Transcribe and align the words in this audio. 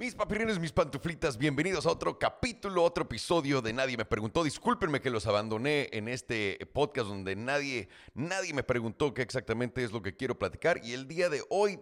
Mis 0.00 0.14
papirines, 0.14 0.58
mis 0.58 0.72
pantuflitas, 0.72 1.36
bienvenidos 1.36 1.84
a 1.84 1.90
otro 1.90 2.18
capítulo, 2.18 2.82
otro 2.84 3.04
episodio 3.04 3.60
de 3.60 3.74
Nadie 3.74 3.98
me 3.98 4.06
preguntó. 4.06 4.42
Discúlpenme 4.42 5.02
que 5.02 5.10
los 5.10 5.26
abandoné 5.26 5.90
en 5.92 6.08
este 6.08 6.58
podcast 6.72 7.06
donde 7.06 7.36
nadie, 7.36 7.90
nadie 8.14 8.54
me 8.54 8.62
preguntó 8.62 9.12
qué 9.12 9.20
exactamente 9.20 9.84
es 9.84 9.92
lo 9.92 10.00
que 10.00 10.16
quiero 10.16 10.38
platicar. 10.38 10.80
Y 10.82 10.94
el 10.94 11.06
día 11.06 11.28
de 11.28 11.42
hoy, 11.50 11.78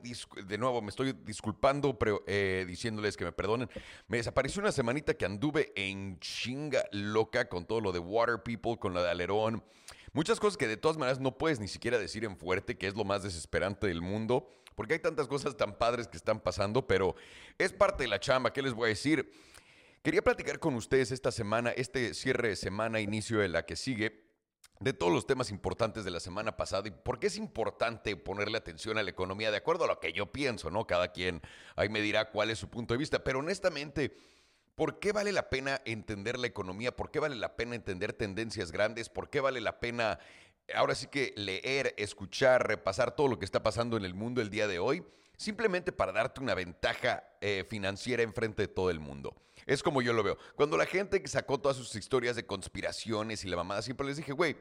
de 0.48 0.58
nuevo, 0.58 0.82
me 0.82 0.88
estoy 0.88 1.12
disculpando, 1.12 1.96
pero, 1.96 2.24
eh, 2.26 2.64
diciéndoles 2.66 3.16
que 3.16 3.24
me 3.24 3.30
perdonen. 3.30 3.70
Me 4.08 4.16
desapareció 4.16 4.62
una 4.62 4.72
semanita 4.72 5.14
que 5.14 5.24
anduve 5.24 5.72
en 5.76 6.18
chinga 6.18 6.82
loca 6.90 7.48
con 7.48 7.66
todo 7.66 7.80
lo 7.80 7.92
de 7.92 8.00
Water 8.00 8.42
People, 8.42 8.78
con 8.80 8.94
lo 8.94 9.02
de 9.04 9.10
Alerón. 9.10 9.62
Muchas 10.12 10.40
cosas 10.40 10.56
que 10.56 10.66
de 10.66 10.76
todas 10.76 10.96
maneras 10.96 11.20
no 11.20 11.38
puedes 11.38 11.60
ni 11.60 11.68
siquiera 11.68 11.98
decir 11.98 12.24
en 12.24 12.36
fuerte, 12.36 12.76
que 12.76 12.88
es 12.88 12.96
lo 12.96 13.04
más 13.04 13.22
desesperante 13.22 13.86
del 13.86 14.02
mundo, 14.02 14.48
porque 14.78 14.94
hay 14.94 15.00
tantas 15.00 15.26
cosas 15.26 15.56
tan 15.56 15.76
padres 15.76 16.06
que 16.06 16.16
están 16.16 16.38
pasando, 16.38 16.86
pero 16.86 17.16
es 17.58 17.72
parte 17.72 18.04
de 18.04 18.08
la 18.08 18.20
chamba, 18.20 18.52
¿qué 18.52 18.62
les 18.62 18.74
voy 18.74 18.84
a 18.84 18.88
decir? 18.90 19.28
Quería 20.04 20.22
platicar 20.22 20.60
con 20.60 20.76
ustedes 20.76 21.10
esta 21.10 21.32
semana, 21.32 21.70
este 21.70 22.14
cierre 22.14 22.50
de 22.50 22.54
semana, 22.54 23.00
inicio 23.00 23.40
de 23.40 23.48
la 23.48 23.66
que 23.66 23.74
sigue, 23.74 24.28
de 24.78 24.92
todos 24.92 25.12
los 25.12 25.26
temas 25.26 25.50
importantes 25.50 26.04
de 26.04 26.12
la 26.12 26.20
semana 26.20 26.56
pasada 26.56 26.86
y 26.86 26.92
por 26.92 27.18
qué 27.18 27.26
es 27.26 27.36
importante 27.38 28.14
ponerle 28.14 28.56
atención 28.56 28.98
a 28.98 29.02
la 29.02 29.10
economía 29.10 29.50
de 29.50 29.56
acuerdo 29.56 29.82
a 29.82 29.88
lo 29.88 29.98
que 29.98 30.12
yo 30.12 30.30
pienso, 30.30 30.70
¿no? 30.70 30.86
Cada 30.86 31.10
quien 31.10 31.42
ahí 31.74 31.88
me 31.88 32.00
dirá 32.00 32.30
cuál 32.30 32.50
es 32.50 32.60
su 32.60 32.70
punto 32.70 32.94
de 32.94 32.98
vista, 32.98 33.24
pero 33.24 33.40
honestamente 33.40 34.14
¿Por 34.78 35.00
qué 35.00 35.10
vale 35.10 35.32
la 35.32 35.50
pena 35.50 35.82
entender 35.86 36.38
la 36.38 36.46
economía? 36.46 36.94
¿Por 36.94 37.10
qué 37.10 37.18
vale 37.18 37.34
la 37.34 37.56
pena 37.56 37.74
entender 37.74 38.12
tendencias 38.12 38.70
grandes? 38.70 39.08
¿Por 39.08 39.28
qué 39.28 39.40
vale 39.40 39.60
la 39.60 39.80
pena 39.80 40.20
ahora 40.74 40.94
sí 40.94 41.06
que 41.06 41.32
leer, 41.36 41.94
escuchar, 41.96 42.66
repasar 42.66 43.14
todo 43.14 43.28
lo 43.28 43.38
que 43.38 43.44
está 43.44 43.62
pasando 43.62 43.96
en 43.96 44.04
el 44.04 44.14
mundo 44.14 44.40
el 44.40 44.50
día 44.50 44.66
de 44.66 44.78
hoy? 44.78 45.04
Simplemente 45.36 45.92
para 45.92 46.12
darte 46.12 46.40
una 46.40 46.54
ventaja 46.54 47.24
eh, 47.40 47.64
financiera 47.68 48.22
enfrente 48.22 48.62
de 48.62 48.68
todo 48.68 48.90
el 48.90 49.00
mundo. 49.00 49.36
Es 49.66 49.82
como 49.82 50.02
yo 50.02 50.12
lo 50.12 50.22
veo. 50.22 50.38
Cuando 50.56 50.76
la 50.76 50.86
gente 50.86 51.22
sacó 51.28 51.58
todas 51.58 51.76
sus 51.76 51.94
historias 51.94 52.36
de 52.36 52.46
conspiraciones 52.46 53.44
y 53.44 53.48
la 53.48 53.56
mamada, 53.56 53.82
siempre 53.82 54.06
les 54.06 54.16
dije, 54.16 54.32
güey, 54.32 54.56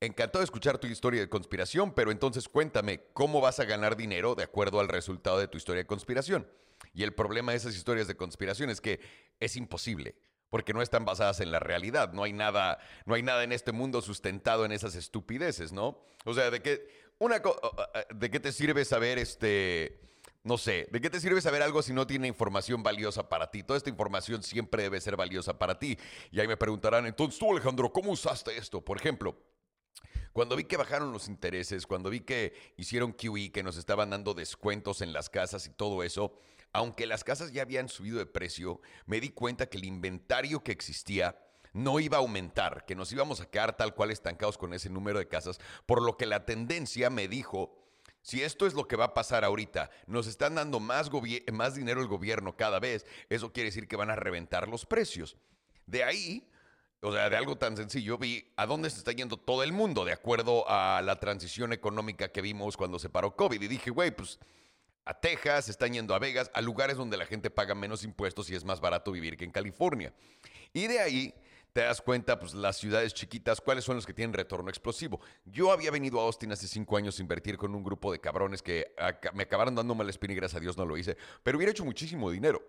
Encantado 0.00 0.38
de 0.38 0.44
escuchar 0.44 0.78
tu 0.78 0.86
historia 0.86 1.20
de 1.20 1.28
conspiración, 1.28 1.92
pero 1.92 2.12
entonces 2.12 2.48
cuéntame 2.48 3.00
cómo 3.14 3.40
vas 3.40 3.58
a 3.58 3.64
ganar 3.64 3.96
dinero 3.96 4.36
de 4.36 4.44
acuerdo 4.44 4.78
al 4.78 4.86
resultado 4.86 5.40
de 5.40 5.48
tu 5.48 5.58
historia 5.58 5.82
de 5.82 5.88
conspiración. 5.88 6.48
Y 6.94 7.02
el 7.02 7.12
problema 7.12 7.50
de 7.50 7.58
esas 7.58 7.74
historias 7.74 8.06
de 8.06 8.16
conspiración 8.16 8.70
es 8.70 8.80
que 8.80 9.00
es 9.40 9.56
imposible, 9.56 10.14
porque 10.50 10.72
no 10.72 10.82
están 10.82 11.04
basadas 11.04 11.40
en 11.40 11.50
la 11.50 11.60
realidad. 11.60 12.12
No 12.12 12.24
hay 12.24 12.32
nada, 12.32 12.78
no 13.06 13.14
hay 13.14 13.22
nada 13.22 13.44
en 13.44 13.52
este 13.52 13.72
mundo 13.72 14.02
sustentado 14.02 14.64
en 14.64 14.72
esas 14.72 14.94
estupideces, 14.94 15.72
¿no? 15.72 15.98
O 16.24 16.34
sea, 16.34 16.50
de 16.50 16.62
qué 16.62 16.88
una 17.18 17.42
de 18.14 18.30
qué 18.30 18.40
te 18.40 18.52
sirve 18.52 18.84
saber 18.84 19.18
este 19.18 20.00
no 20.44 20.56
sé, 20.56 20.88
¿de 20.90 21.00
qué 21.00 21.10
te 21.10 21.20
sirve 21.20 21.40
saber 21.40 21.62
algo 21.62 21.82
si 21.82 21.92
no 21.92 22.06
tiene 22.06 22.26
información 22.26 22.82
valiosa 22.82 23.28
para 23.28 23.50
ti? 23.50 23.62
Toda 23.62 23.76
esta 23.76 23.90
información 23.90 24.42
siempre 24.42 24.82
debe 24.82 25.00
ser 25.00 25.16
valiosa 25.16 25.58
para 25.58 25.78
ti. 25.78 25.98
Y 26.30 26.40
ahí 26.40 26.48
me 26.48 26.56
preguntarán, 26.56 27.06
entonces 27.06 27.38
tú 27.38 27.52
Alejandro, 27.52 27.92
¿cómo 27.92 28.12
usaste 28.12 28.56
esto? 28.56 28.82
Por 28.82 28.96
ejemplo, 28.96 29.36
cuando 30.38 30.54
vi 30.54 30.66
que 30.66 30.76
bajaron 30.76 31.10
los 31.10 31.26
intereses, 31.26 31.84
cuando 31.84 32.10
vi 32.10 32.20
que 32.20 32.54
hicieron 32.76 33.12
QE, 33.12 33.50
que 33.50 33.64
nos 33.64 33.76
estaban 33.76 34.10
dando 34.10 34.34
descuentos 34.34 35.02
en 35.02 35.12
las 35.12 35.28
casas 35.28 35.66
y 35.66 35.70
todo 35.70 36.04
eso, 36.04 36.32
aunque 36.72 37.08
las 37.08 37.24
casas 37.24 37.50
ya 37.50 37.62
habían 37.62 37.88
subido 37.88 38.18
de 38.18 38.26
precio, 38.26 38.80
me 39.06 39.18
di 39.18 39.30
cuenta 39.30 39.66
que 39.66 39.78
el 39.78 39.84
inventario 39.84 40.62
que 40.62 40.70
existía 40.70 41.36
no 41.72 41.98
iba 41.98 42.18
a 42.18 42.20
aumentar, 42.20 42.84
que 42.86 42.94
nos 42.94 43.10
íbamos 43.10 43.40
a 43.40 43.50
quedar 43.50 43.76
tal 43.76 43.96
cual 43.96 44.12
estancados 44.12 44.56
con 44.56 44.72
ese 44.74 44.90
número 44.90 45.18
de 45.18 45.26
casas, 45.26 45.58
por 45.86 46.02
lo 46.02 46.16
que 46.16 46.26
la 46.26 46.46
tendencia 46.46 47.10
me 47.10 47.26
dijo, 47.26 47.76
si 48.22 48.44
esto 48.44 48.68
es 48.68 48.74
lo 48.74 48.86
que 48.86 48.94
va 48.94 49.06
a 49.06 49.14
pasar 49.14 49.44
ahorita, 49.44 49.90
nos 50.06 50.28
están 50.28 50.54
dando 50.54 50.78
más, 50.78 51.10
dinero 51.74 52.00
el 52.00 52.06
gobierno 52.06 52.56
cada 52.56 52.78
vez, 52.78 53.06
eso 53.28 53.52
quiere 53.52 53.70
decir 53.70 53.88
que 53.88 53.96
van 53.96 54.10
a 54.10 54.14
reventar 54.14 54.68
los 54.68 54.86
precios. 54.86 55.36
De 55.84 56.04
ahí 56.04 56.48
o 57.00 57.12
sea, 57.12 57.30
de 57.30 57.36
algo 57.36 57.56
tan 57.56 57.76
sencillo, 57.76 58.18
vi 58.18 58.52
a 58.56 58.66
dónde 58.66 58.90
se 58.90 58.98
está 58.98 59.12
yendo 59.12 59.36
todo 59.36 59.62
el 59.62 59.72
mundo 59.72 60.04
de 60.04 60.12
acuerdo 60.12 60.64
a 60.68 61.00
la 61.02 61.20
transición 61.20 61.72
económica 61.72 62.28
que 62.28 62.42
vimos 62.42 62.76
cuando 62.76 62.98
se 62.98 63.08
paró 63.08 63.36
COVID. 63.36 63.60
Y 63.62 63.68
dije, 63.68 63.90
güey, 63.90 64.10
pues 64.10 64.38
a 65.04 65.14
Texas, 65.14 65.66
se 65.66 65.70
están 65.70 65.92
yendo 65.92 66.14
a 66.14 66.18
Vegas, 66.18 66.50
a 66.52 66.60
lugares 66.60 66.96
donde 66.96 67.16
la 67.16 67.24
gente 67.24 67.50
paga 67.50 67.74
menos 67.74 68.04
impuestos 68.04 68.50
y 68.50 68.54
es 68.54 68.64
más 68.64 68.80
barato 68.80 69.12
vivir 69.12 69.36
que 69.36 69.44
en 69.44 69.50
California. 69.52 70.12
Y 70.72 70.86
de 70.86 71.00
ahí 71.00 71.34
te 71.72 71.82
das 71.82 72.02
cuenta, 72.02 72.38
pues 72.38 72.52
las 72.54 72.76
ciudades 72.76 73.14
chiquitas, 73.14 73.60
cuáles 73.60 73.84
son 73.84 73.96
los 73.96 74.04
que 74.04 74.12
tienen 74.12 74.34
retorno 74.34 74.68
explosivo. 74.68 75.20
Yo 75.44 75.70
había 75.70 75.92
venido 75.92 76.20
a 76.20 76.24
Austin 76.24 76.50
hace 76.52 76.66
cinco 76.66 76.96
años 76.96 77.18
a 77.18 77.22
invertir 77.22 77.56
con 77.56 77.74
un 77.74 77.84
grupo 77.84 78.10
de 78.10 78.20
cabrones 78.20 78.60
que 78.60 78.92
me 79.34 79.44
acabaron 79.44 79.74
dando 79.74 79.94
mala 79.94 80.10
espina 80.10 80.32
y 80.32 80.36
gracias 80.36 80.58
a 80.58 80.60
Dios 80.60 80.76
no 80.76 80.84
lo 80.84 80.98
hice, 80.98 81.16
pero 81.42 81.56
hubiera 81.56 81.70
hecho 81.70 81.84
muchísimo 81.84 82.30
dinero. 82.30 82.60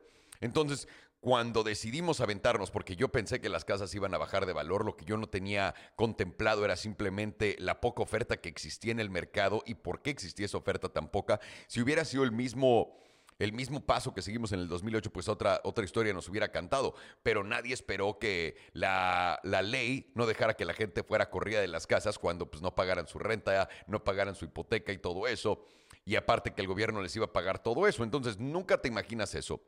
Entonces, 0.42 0.88
cuando 1.20 1.64
decidimos 1.64 2.22
aventarnos, 2.22 2.72
porque 2.72 2.96
yo 2.96 3.10
pensé 3.10 3.42
que 3.42 3.50
las 3.50 3.66
casas 3.66 3.94
iban 3.94 4.14
a 4.14 4.18
bajar 4.18 4.46
de 4.46 4.54
valor, 4.54 4.86
lo 4.86 4.96
que 4.96 5.04
yo 5.04 5.18
no 5.18 5.28
tenía 5.28 5.76
contemplado 5.96 6.64
era 6.64 6.78
simplemente 6.78 7.58
la 7.60 7.82
poca 7.82 8.04
oferta 8.04 8.38
que 8.38 8.48
existía 8.48 8.94
en 8.94 9.02
el 9.02 9.10
mercado 9.10 9.62
y 9.66 9.76
por 9.76 10.02
qué 10.02 10.12
existía 10.12 10.46
esa 10.46 10.58
oferta 10.58 10.90
tan 10.90 11.10
poca. 11.10 11.42
Si 11.68 11.82
hubiera 11.82 12.06
sido 12.06 12.24
el 12.24 12.32
mismo 12.32 12.98
el 13.38 13.54
mismo 13.54 13.86
paso 13.86 14.14
que 14.14 14.22
seguimos 14.22 14.52
en 14.52 14.60
el 14.60 14.68
2008, 14.68 15.14
pues 15.14 15.30
otra, 15.30 15.62
otra 15.64 15.86
historia 15.86 16.14
nos 16.14 16.28
hubiera 16.28 16.52
cantado. 16.52 16.94
Pero 17.24 17.42
nadie 17.46 17.74
esperó 17.74 18.20
que 18.20 18.58
la, 18.74 19.40
la, 19.44 19.62
ley 19.62 20.12
no 20.14 20.26
dejara 20.26 20.56
que 20.56 20.66
la 20.66 20.74
gente 20.74 21.04
fuera 21.04 21.30
corrida 21.30 21.62
de 21.62 21.70
las 21.70 21.88
casas 21.88 22.20
cuando 22.20 22.52
pues, 22.52 22.62
no 22.62 22.76
pagaran 22.76 23.08
su 23.08 23.18
renta, 23.18 23.70
no 23.88 24.04
pagaran 24.04 24.36
su 24.36 24.44
hipoteca 24.44 24.92
y 24.92 24.98
todo 24.98 25.26
eso. 25.26 25.66
Y 26.04 26.18
aparte 26.18 26.54
que 26.54 26.62
el 26.62 26.68
gobierno 26.68 27.02
les 27.02 27.16
iba 27.16 27.28
a 27.28 27.32
pagar 27.32 27.64
todo 27.64 27.88
eso. 27.88 28.04
Entonces 28.04 28.40
nunca 28.40 28.82
te 28.82 28.90
imaginas 28.90 29.34
eso 29.36 29.62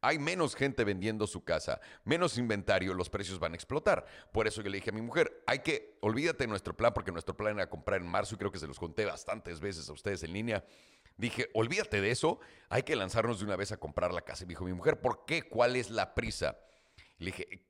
hay 0.00 0.18
menos 0.18 0.54
gente 0.54 0.84
vendiendo 0.84 1.26
su 1.26 1.44
casa, 1.44 1.80
menos 2.04 2.38
inventario, 2.38 2.94
los 2.94 3.10
precios 3.10 3.38
van 3.38 3.52
a 3.52 3.54
explotar. 3.56 4.06
Por 4.32 4.46
eso 4.46 4.62
yo 4.62 4.70
le 4.70 4.78
dije 4.78 4.90
a 4.90 4.92
mi 4.92 5.02
mujer, 5.02 5.42
hay 5.46 5.60
que, 5.60 5.98
olvídate 6.00 6.44
de 6.44 6.48
nuestro 6.48 6.76
plan, 6.76 6.92
porque 6.94 7.12
nuestro 7.12 7.36
plan 7.36 7.56
era 7.56 7.68
comprar 7.68 8.00
en 8.00 8.08
marzo 8.08 8.34
y 8.34 8.38
creo 8.38 8.52
que 8.52 8.58
se 8.58 8.66
los 8.66 8.78
conté 8.78 9.04
bastantes 9.04 9.60
veces 9.60 9.88
a 9.88 9.92
ustedes 9.92 10.22
en 10.22 10.32
línea. 10.32 10.64
Dije, 11.16 11.48
olvídate 11.54 12.00
de 12.00 12.10
eso, 12.10 12.40
hay 12.68 12.82
que 12.82 12.94
lanzarnos 12.94 13.38
de 13.38 13.46
una 13.46 13.56
vez 13.56 13.72
a 13.72 13.78
comprar 13.78 14.12
la 14.12 14.20
casa. 14.20 14.44
Y 14.44 14.46
me 14.46 14.50
dijo 14.50 14.64
mi 14.64 14.74
mujer, 14.74 15.00
¿por 15.00 15.24
qué? 15.24 15.42
¿Cuál 15.42 15.76
es 15.76 15.90
la 15.90 16.14
prisa? 16.14 16.58
Le 17.18 17.26
dije, 17.26 17.65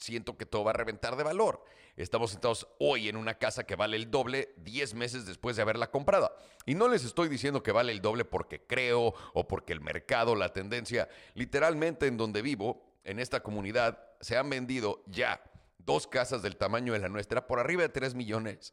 siento 0.00 0.36
que 0.36 0.46
todo 0.46 0.64
va 0.64 0.70
a 0.70 0.74
reventar 0.74 1.16
de 1.16 1.22
valor. 1.22 1.62
Estamos 1.96 2.30
sentados 2.30 2.66
hoy 2.78 3.08
en 3.08 3.16
una 3.16 3.34
casa 3.34 3.64
que 3.64 3.76
vale 3.76 3.96
el 3.96 4.10
doble 4.10 4.54
10 4.56 4.94
meses 4.94 5.26
después 5.26 5.56
de 5.56 5.62
haberla 5.62 5.90
comprada. 5.90 6.32
Y 6.66 6.74
no 6.74 6.88
les 6.88 7.04
estoy 7.04 7.28
diciendo 7.28 7.62
que 7.62 7.72
vale 7.72 7.92
el 7.92 8.00
doble 8.00 8.24
porque 8.24 8.66
creo 8.66 9.14
o 9.34 9.46
porque 9.46 9.72
el 9.72 9.80
mercado, 9.80 10.34
la 10.34 10.52
tendencia, 10.52 11.08
literalmente 11.34 12.06
en 12.06 12.16
donde 12.16 12.42
vivo, 12.42 12.82
en 13.04 13.18
esta 13.18 13.42
comunidad, 13.42 14.02
se 14.20 14.36
han 14.36 14.48
vendido 14.50 15.02
ya 15.06 15.42
dos 15.78 16.06
casas 16.06 16.42
del 16.42 16.56
tamaño 16.56 16.92
de 16.92 16.98
la 16.98 17.08
nuestra 17.08 17.46
por 17.46 17.60
arriba 17.60 17.82
de 17.82 17.88
3 17.90 18.14
millones 18.14 18.72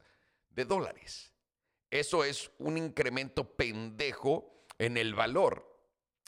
de 0.51 0.65
dólares. 0.65 1.33
Eso 1.91 2.23
es 2.23 2.51
un 2.57 2.77
incremento 2.77 3.55
pendejo 3.55 4.65
en 4.77 4.97
el 4.97 5.15
valor. 5.15 5.65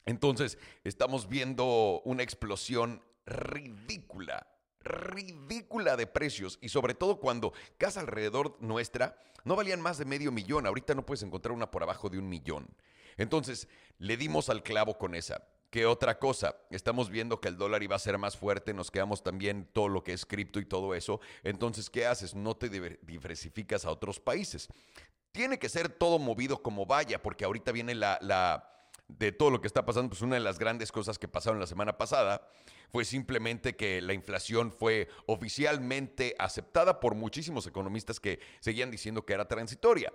Entonces, 0.06 0.58
estamos 0.84 1.28
viendo 1.28 2.02
una 2.06 2.24
explosión 2.24 3.04
ridícula 3.26 4.48
ridícula 4.90 5.96
de 5.96 6.08
precios 6.08 6.60
y 6.62 6.70
sobre 6.70 6.94
todo 6.94 7.20
cuando 7.20 7.54
casa 7.78 8.02
alrededor 8.02 8.58
nuestra 8.60 9.18
no 9.44 9.56
valían 9.56 9.82
más 9.82 9.98
de 9.98 10.06
medio 10.06 10.32
millón. 10.32 10.68
Ahorita 10.68 10.94
no 10.94 11.06
puedes 11.06 11.24
encontrar 11.24 11.54
una 11.54 11.72
por 11.72 11.84
abajo 11.84 12.10
de 12.10 12.20
un 12.20 12.28
millón. 12.28 12.68
Entonces, 13.18 13.68
le 13.98 14.18
dimos 14.18 14.50
al 14.50 14.64
clavo 14.64 14.98
con 14.98 15.16
esa. 15.16 15.44
¿Qué 15.70 15.86
otra 15.86 16.18
cosa? 16.18 16.56
Estamos 16.72 17.10
viendo 17.10 17.40
que 17.40 17.48
el 17.48 17.58
dólar 17.58 17.84
iba 17.84 17.96
a 17.96 18.00
ser 18.00 18.18
más 18.18 18.36
fuerte, 18.36 18.74
nos 18.74 18.90
quedamos 18.90 19.22
también 19.22 19.70
todo 19.72 19.88
lo 19.88 20.04
que 20.04 20.14
es 20.14 20.26
cripto 20.26 20.60
y 20.60 20.66
todo 20.66 20.96
eso. 20.96 21.20
Entonces, 21.44 21.90
¿qué 21.90 22.08
haces? 22.08 22.34
No 22.34 22.58
te 22.58 22.70
diversificas 22.70 23.86
a 23.86 23.92
otros 23.92 24.20
países. 24.20 24.68
Tiene 25.32 25.60
que 25.60 25.70
ser 25.70 25.90
todo 25.90 26.18
movido 26.18 26.64
como 26.64 26.88
vaya, 26.88 27.22
porque 27.22 27.46
ahorita 27.46 27.72
viene 27.72 27.94
la, 27.94 28.18
la 28.22 28.79
de 29.10 29.32
todo 29.32 29.50
lo 29.50 29.60
que 29.60 29.68
está 29.68 29.86
pasando, 29.86 30.10
pues 30.10 30.22
una 30.22 30.36
de 30.36 30.42
las 30.42 30.60
grandes 30.60 30.92
cosas 30.92 31.20
que 31.20 31.28
pasaron 31.28 31.60
la 31.60 31.68
semana 31.68 31.98
pasada 31.98 32.48
fue 32.92 33.06
simplemente 33.06 33.76
que 33.76 34.02
la 34.02 34.14
inflación 34.14 34.72
fue 34.72 35.10
oficialmente 35.26 36.36
aceptada 36.40 37.00
por 37.00 37.16
muchísimos 37.16 37.68
economistas 37.68 38.20
que 38.20 38.40
seguían 38.62 38.92
diciendo 38.92 39.26
que 39.26 39.34
era 39.34 39.48
transitoria. 39.48 40.14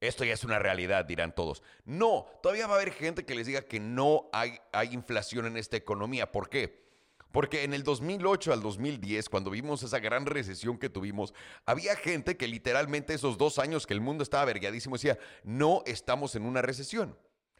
Esto 0.00 0.24
ya 0.24 0.34
es 0.34 0.44
una 0.44 0.58
realidad, 0.58 1.06
dirán 1.06 1.34
todos. 1.34 1.62
No, 1.86 2.26
todavía 2.42 2.66
va 2.66 2.74
a 2.74 2.76
haber 2.76 2.92
gente 2.92 3.24
que 3.24 3.34
les 3.34 3.46
diga 3.46 3.62
que 3.62 3.80
no 3.80 4.28
hay, 4.32 4.58
hay 4.72 4.92
inflación 4.92 5.46
en 5.46 5.56
esta 5.56 5.76
economía. 5.78 6.30
¿Por 6.30 6.50
qué? 6.50 6.86
Porque 7.32 7.64
en 7.64 7.72
el 7.72 7.82
2008 7.82 8.52
al 8.52 8.62
2010, 8.62 9.28
cuando 9.28 9.50
vimos 9.50 9.82
esa 9.82 9.98
gran 9.98 10.26
recesión 10.26 10.78
que 10.78 10.90
tuvimos, 10.90 11.34
había 11.64 11.96
gente 11.96 12.36
que 12.36 12.46
literalmente 12.46 13.14
esos 13.14 13.38
dos 13.38 13.58
años 13.58 13.86
que 13.86 13.94
el 13.94 14.00
mundo 14.00 14.22
estaba 14.22 14.44
vergueadísimo 14.44 14.96
decía, 14.96 15.18
no 15.42 15.82
estamos 15.86 16.34
en 16.34 16.44
una 16.44 16.62
recesión. 16.62 17.16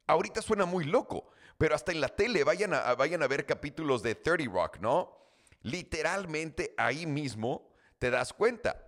Ahorita 0.06 0.42
suena 0.42 0.64
muy 0.66 0.84
loco, 0.84 1.30
pero 1.58 1.74
hasta 1.74 1.92
en 1.92 2.00
la 2.00 2.08
tele 2.08 2.44
vayan 2.44 2.74
a, 2.74 2.94
vayan 2.94 3.22
a 3.22 3.26
ver 3.26 3.46
capítulos 3.46 4.02
de 4.02 4.14
30 4.14 4.52
Rock, 4.52 4.78
¿no? 4.80 5.16
Literalmente 5.62 6.74
ahí 6.76 7.06
mismo 7.06 7.68
te 7.98 8.10
das 8.10 8.32
cuenta. 8.32 8.82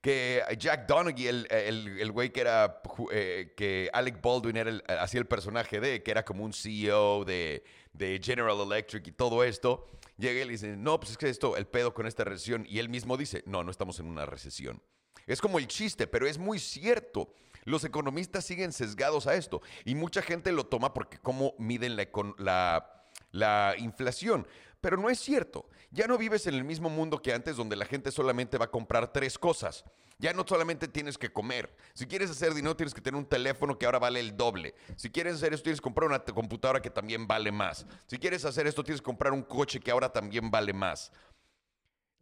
que 0.00 0.42
Jack 0.58 0.86
Donaghy, 0.86 1.26
el, 1.26 1.46
el, 1.50 2.12
güey 2.12 2.30
que 2.30 2.40
era, 2.40 2.82
eh, 3.10 3.54
que 3.56 3.90
Alec 3.92 4.22
Baldwin 4.22 4.56
era 4.56 5.02
hacía 5.02 5.18
el 5.18 5.26
personaje 5.26 5.80
de, 5.80 6.02
que 6.02 6.10
era 6.12 6.24
como 6.24 6.44
un 6.44 6.52
CEO 6.52 7.24
de, 7.24 7.64
de 7.92 8.20
General 8.22 8.60
Electric 8.60 9.06
y 9.08 9.12
todo 9.12 9.42
esto, 9.42 9.88
llega 10.16 10.40
y 10.40 10.44
le 10.44 10.52
dice, 10.52 10.76
no, 10.76 11.00
pues 11.00 11.12
es 11.12 11.18
que 11.18 11.28
esto, 11.28 11.56
el 11.56 11.66
pedo 11.66 11.92
con 11.92 12.06
esta 12.06 12.22
recesión, 12.22 12.64
y 12.68 12.78
él 12.78 12.88
mismo 12.88 13.16
dice, 13.16 13.42
no, 13.46 13.64
no 13.64 13.70
estamos 13.70 13.98
en 13.98 14.06
una 14.06 14.26
recesión. 14.26 14.80
Es 15.26 15.40
como 15.40 15.58
el 15.58 15.66
chiste, 15.66 16.06
pero 16.06 16.26
es 16.26 16.38
muy 16.38 16.58
cierto. 16.58 17.32
Los 17.66 17.84
economistas 17.84 18.44
siguen 18.44 18.72
sesgados 18.72 19.26
a 19.26 19.34
esto 19.34 19.60
y 19.84 19.94
mucha 19.96 20.22
gente 20.22 20.52
lo 20.52 20.66
toma 20.66 20.94
porque 20.94 21.18
cómo 21.18 21.54
miden 21.58 21.96
la, 21.96 22.08
la, 22.38 23.04
la 23.32 23.74
inflación. 23.76 24.46
Pero 24.80 24.96
no 24.96 25.10
es 25.10 25.18
cierto. 25.18 25.68
Ya 25.90 26.06
no 26.06 26.16
vives 26.16 26.46
en 26.46 26.54
el 26.54 26.62
mismo 26.62 26.88
mundo 26.88 27.20
que 27.20 27.32
antes 27.32 27.56
donde 27.56 27.74
la 27.74 27.84
gente 27.84 28.12
solamente 28.12 28.56
va 28.56 28.66
a 28.66 28.70
comprar 28.70 29.12
tres 29.12 29.36
cosas. 29.36 29.84
Ya 30.18 30.32
no 30.32 30.44
solamente 30.46 30.86
tienes 30.86 31.18
que 31.18 31.32
comer. 31.32 31.74
Si 31.92 32.06
quieres 32.06 32.30
hacer 32.30 32.54
dinero 32.54 32.76
tienes 32.76 32.94
que 32.94 33.00
tener 33.00 33.18
un 33.18 33.26
teléfono 33.26 33.76
que 33.76 33.84
ahora 33.84 33.98
vale 33.98 34.20
el 34.20 34.36
doble. 34.36 34.74
Si 34.94 35.10
quieres 35.10 35.34
hacer 35.34 35.52
esto 35.52 35.64
tienes 35.64 35.80
que 35.80 35.84
comprar 35.84 36.08
una 36.08 36.20
computadora 36.20 36.80
que 36.80 36.90
también 36.90 37.26
vale 37.26 37.50
más. 37.50 37.84
Si 38.06 38.16
quieres 38.16 38.44
hacer 38.44 38.66
esto 38.66 38.84
tienes 38.84 39.00
que 39.00 39.06
comprar 39.06 39.32
un 39.32 39.42
coche 39.42 39.80
que 39.80 39.90
ahora 39.90 40.12
también 40.12 40.50
vale 40.50 40.72
más. 40.72 41.10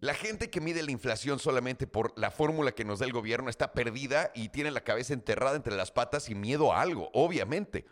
La 0.05 0.12
gente 0.12 0.51
que 0.51 0.61
mide 0.61 0.83
la 0.83 0.91
inflación 0.91 1.39
solamente 1.39 1.87
por 1.87 2.12
la 2.19 2.31
fórmula 2.31 2.73
que 2.73 2.85
nos 2.85 2.99
da 2.99 3.06
el 3.06 3.12
gobierno 3.15 3.49
está 3.49 3.73
perdida 3.73 4.31
y 4.35 4.51
tiene 4.51 4.71
la 4.71 4.85
cabeza 4.85 5.15
enterrada 5.15 5.56
entre 5.56 5.75
las 5.75 5.93
patas 5.93 6.29
y 6.29 6.35
miedo 6.35 6.75
a 6.75 6.83
algo, 6.83 7.09
obviamente. 7.15 7.87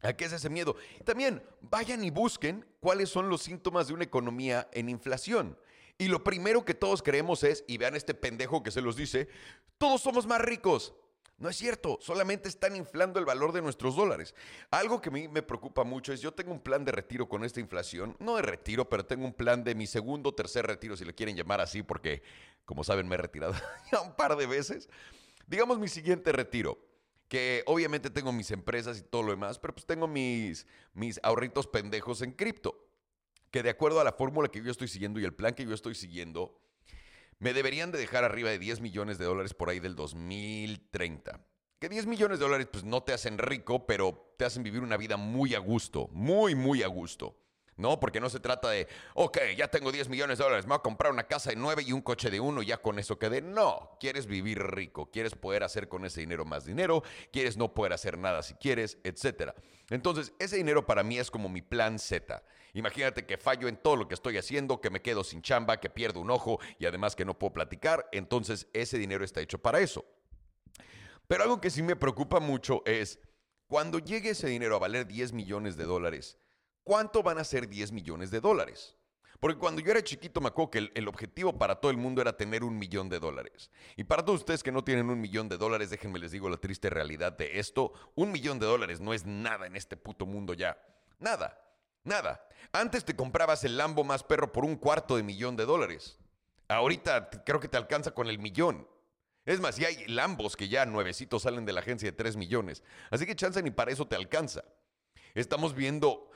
¿A 0.00 0.14
qué 0.14 0.24
es 0.24 0.32
ese 0.32 0.48
miedo? 0.48 0.74
También 1.04 1.42
vayan 1.60 2.02
y 2.02 2.08
busquen 2.08 2.64
cuáles 2.80 3.10
son 3.10 3.28
los 3.28 3.42
síntomas 3.42 3.88
de 3.88 3.92
una 3.92 4.04
economía 4.04 4.70
en 4.72 4.88
inflación. 4.88 5.58
Y 5.98 6.08
lo 6.08 6.24
primero 6.24 6.64
que 6.64 6.72
todos 6.72 7.02
creemos 7.02 7.44
es, 7.44 7.62
y 7.68 7.76
vean 7.76 7.94
este 7.94 8.14
pendejo 8.14 8.62
que 8.62 8.70
se 8.70 8.80
los 8.80 8.96
dice, 8.96 9.28
todos 9.76 10.00
somos 10.00 10.26
más 10.26 10.40
ricos. 10.40 10.94
No 11.38 11.48
es 11.48 11.56
cierto, 11.56 11.98
solamente 12.00 12.48
están 12.48 12.74
inflando 12.74 13.20
el 13.20 13.24
valor 13.24 13.52
de 13.52 13.62
nuestros 13.62 13.94
dólares. 13.94 14.34
Algo 14.72 15.00
que 15.00 15.08
a 15.08 15.12
mí 15.12 15.28
me 15.28 15.42
preocupa 15.42 15.84
mucho 15.84 16.12
es, 16.12 16.20
yo 16.20 16.34
tengo 16.34 16.50
un 16.50 16.60
plan 16.60 16.84
de 16.84 16.90
retiro 16.90 17.28
con 17.28 17.44
esta 17.44 17.60
inflación, 17.60 18.16
no 18.18 18.34
de 18.36 18.42
retiro, 18.42 18.88
pero 18.88 19.06
tengo 19.06 19.24
un 19.24 19.32
plan 19.32 19.62
de 19.62 19.76
mi 19.76 19.86
segundo 19.86 20.30
o 20.30 20.34
tercer 20.34 20.66
retiro, 20.66 20.96
si 20.96 21.04
le 21.04 21.14
quieren 21.14 21.36
llamar 21.36 21.60
así, 21.60 21.84
porque 21.84 22.24
como 22.64 22.82
saben 22.82 23.06
me 23.06 23.14
he 23.14 23.18
retirado 23.18 23.54
ya 23.92 24.00
un 24.00 24.16
par 24.16 24.36
de 24.36 24.46
veces. 24.46 24.88
Digamos 25.46 25.78
mi 25.78 25.86
siguiente 25.86 26.32
retiro, 26.32 26.76
que 27.28 27.62
obviamente 27.66 28.10
tengo 28.10 28.32
mis 28.32 28.50
empresas 28.50 28.98
y 28.98 29.02
todo 29.02 29.22
lo 29.22 29.30
demás, 29.30 29.60
pero 29.60 29.74
pues 29.74 29.86
tengo 29.86 30.08
mis, 30.08 30.66
mis 30.92 31.20
ahorritos 31.22 31.68
pendejos 31.68 32.20
en 32.22 32.32
cripto, 32.32 32.84
que 33.52 33.62
de 33.62 33.70
acuerdo 33.70 34.00
a 34.00 34.04
la 34.04 34.12
fórmula 34.12 34.48
que 34.48 34.60
yo 34.60 34.72
estoy 34.72 34.88
siguiendo 34.88 35.20
y 35.20 35.24
el 35.24 35.34
plan 35.34 35.54
que 35.54 35.64
yo 35.64 35.72
estoy 35.72 35.94
siguiendo, 35.94 36.58
me 37.38 37.52
deberían 37.52 37.92
de 37.92 37.98
dejar 37.98 38.24
arriba 38.24 38.50
de 38.50 38.58
10 38.58 38.80
millones 38.80 39.18
de 39.18 39.24
dólares 39.24 39.54
por 39.54 39.70
ahí 39.70 39.80
del 39.80 39.94
2030. 39.94 41.40
Que 41.78 41.88
10 41.88 42.06
millones 42.06 42.38
de 42.38 42.44
dólares 42.44 42.68
pues 42.70 42.84
no 42.84 43.02
te 43.02 43.12
hacen 43.12 43.38
rico, 43.38 43.86
pero 43.86 44.34
te 44.36 44.44
hacen 44.44 44.62
vivir 44.62 44.82
una 44.82 44.96
vida 44.96 45.16
muy 45.16 45.54
a 45.54 45.58
gusto, 45.58 46.08
muy, 46.12 46.54
muy 46.54 46.82
a 46.82 46.88
gusto. 46.88 47.36
¿no? 47.78 47.98
Porque 48.00 48.20
no 48.20 48.28
se 48.28 48.40
trata 48.40 48.68
de, 48.70 48.86
ok, 49.14 49.38
ya 49.56 49.68
tengo 49.68 49.90
10 49.90 50.08
millones 50.08 50.38
de 50.38 50.44
dólares, 50.44 50.66
me 50.66 50.70
voy 50.70 50.78
a 50.78 50.82
comprar 50.82 51.12
una 51.12 51.28
casa 51.28 51.50
de 51.50 51.56
9 51.56 51.84
y 51.86 51.92
un 51.92 52.02
coche 52.02 52.28
de 52.28 52.40
uno, 52.40 52.60
ya 52.62 52.78
con 52.78 52.98
eso 52.98 53.18
quedé. 53.18 53.40
No, 53.40 53.96
quieres 54.00 54.26
vivir 54.26 54.60
rico, 54.60 55.10
quieres 55.10 55.34
poder 55.34 55.62
hacer 55.62 55.88
con 55.88 56.04
ese 56.04 56.20
dinero 56.20 56.44
más 56.44 56.64
dinero, 56.66 57.02
quieres 57.32 57.56
no 57.56 57.72
poder 57.72 57.92
hacer 57.92 58.18
nada 58.18 58.42
si 58.42 58.54
quieres, 58.54 58.98
etc. 59.04 59.52
Entonces, 59.90 60.34
ese 60.38 60.56
dinero 60.56 60.86
para 60.86 61.04
mí 61.04 61.18
es 61.18 61.30
como 61.30 61.48
mi 61.48 61.62
plan 61.62 61.98
Z. 61.98 62.42
Imagínate 62.74 63.26
que 63.26 63.38
fallo 63.38 63.68
en 63.68 63.76
todo 63.76 63.96
lo 63.96 64.08
que 64.08 64.14
estoy 64.14 64.38
haciendo, 64.38 64.80
que 64.80 64.90
me 64.90 65.02
quedo 65.02 65.24
sin 65.24 65.42
chamba, 65.42 65.80
que 65.80 65.90
pierdo 65.90 66.20
un 66.20 66.30
ojo 66.30 66.58
y 66.78 66.86
además 66.86 67.16
que 67.16 67.24
no 67.24 67.38
puedo 67.38 67.52
platicar, 67.52 68.08
entonces 68.12 68.68
ese 68.72 68.98
dinero 68.98 69.24
está 69.24 69.40
hecho 69.40 69.58
para 69.58 69.80
eso. 69.80 70.04
Pero 71.26 71.42
algo 71.42 71.60
que 71.60 71.70
sí 71.70 71.82
me 71.82 71.96
preocupa 71.96 72.40
mucho 72.40 72.82
es, 72.86 73.20
cuando 73.66 73.98
llegue 73.98 74.30
ese 74.30 74.48
dinero 74.48 74.76
a 74.76 74.78
valer 74.78 75.06
10 75.06 75.32
millones 75.34 75.76
de 75.76 75.84
dólares, 75.84 76.38
¿cuánto 76.84 77.22
van 77.22 77.38
a 77.38 77.44
ser 77.44 77.68
10 77.68 77.92
millones 77.92 78.30
de 78.30 78.40
dólares? 78.40 78.96
Porque 79.40 79.58
cuando 79.58 79.80
yo 79.80 79.90
era 79.90 80.02
chiquito 80.02 80.40
me 80.40 80.48
acuerdo 80.48 80.70
que 80.70 80.90
el, 80.94 81.08
objetivo 81.08 81.56
para 81.56 81.76
todo 81.76 81.90
el 81.92 81.96
mundo 81.96 82.20
era 82.20 82.36
tener 82.36 82.64
un 82.64 82.76
millón 82.76 83.08
de 83.08 83.20
dólares. 83.20 83.70
Y 83.96 84.04
para 84.04 84.24
todos 84.24 84.40
ustedes 84.40 84.62
que 84.62 84.72
no 84.72 84.82
tienen 84.82 85.10
un 85.10 85.20
millón 85.20 85.48
de 85.48 85.58
dólares, 85.58 85.90
déjenme 85.90 86.18
les 86.18 86.32
digo 86.32 86.48
la 86.48 86.56
triste 86.56 86.90
realidad 86.90 87.32
de 87.32 87.58
esto. 87.60 87.92
Un 88.16 88.32
millón 88.32 88.58
de 88.58 88.66
dólares 88.66 89.00
no 89.00 89.14
es 89.14 89.24
nada 89.26 89.66
en 89.66 89.76
este 89.76 89.96
puto 89.96 90.26
mundo 90.26 90.54
ya. 90.54 90.76
Nada. 91.20 91.67
Nada. 92.08 92.44
Antes 92.72 93.04
te 93.04 93.14
comprabas 93.14 93.64
el 93.64 93.76
Lambo 93.76 94.02
más 94.02 94.22
perro 94.22 94.50
por 94.52 94.64
un 94.64 94.76
cuarto 94.76 95.16
de 95.16 95.22
millón 95.22 95.56
de 95.56 95.66
dólares. 95.66 96.18
Ahorita 96.68 97.30
creo 97.44 97.60
que 97.60 97.68
te 97.68 97.76
alcanza 97.76 98.12
con 98.12 98.28
el 98.28 98.38
millón. 98.38 98.88
Es 99.44 99.60
más, 99.60 99.76
ya 99.76 99.88
hay 99.88 100.06
Lambos 100.06 100.56
que 100.56 100.68
ya 100.68 100.84
nuevecitos 100.86 101.42
salen 101.42 101.64
de 101.64 101.72
la 101.72 101.80
agencia 101.80 102.10
de 102.10 102.16
3 102.16 102.36
millones. 102.36 102.82
Así 103.10 103.24
que 103.26 103.36
chance 103.36 103.62
ni 103.62 103.70
para 103.70 103.92
eso 103.92 104.06
te 104.06 104.16
alcanza. 104.16 104.64
Estamos 105.34 105.74
viendo 105.74 106.30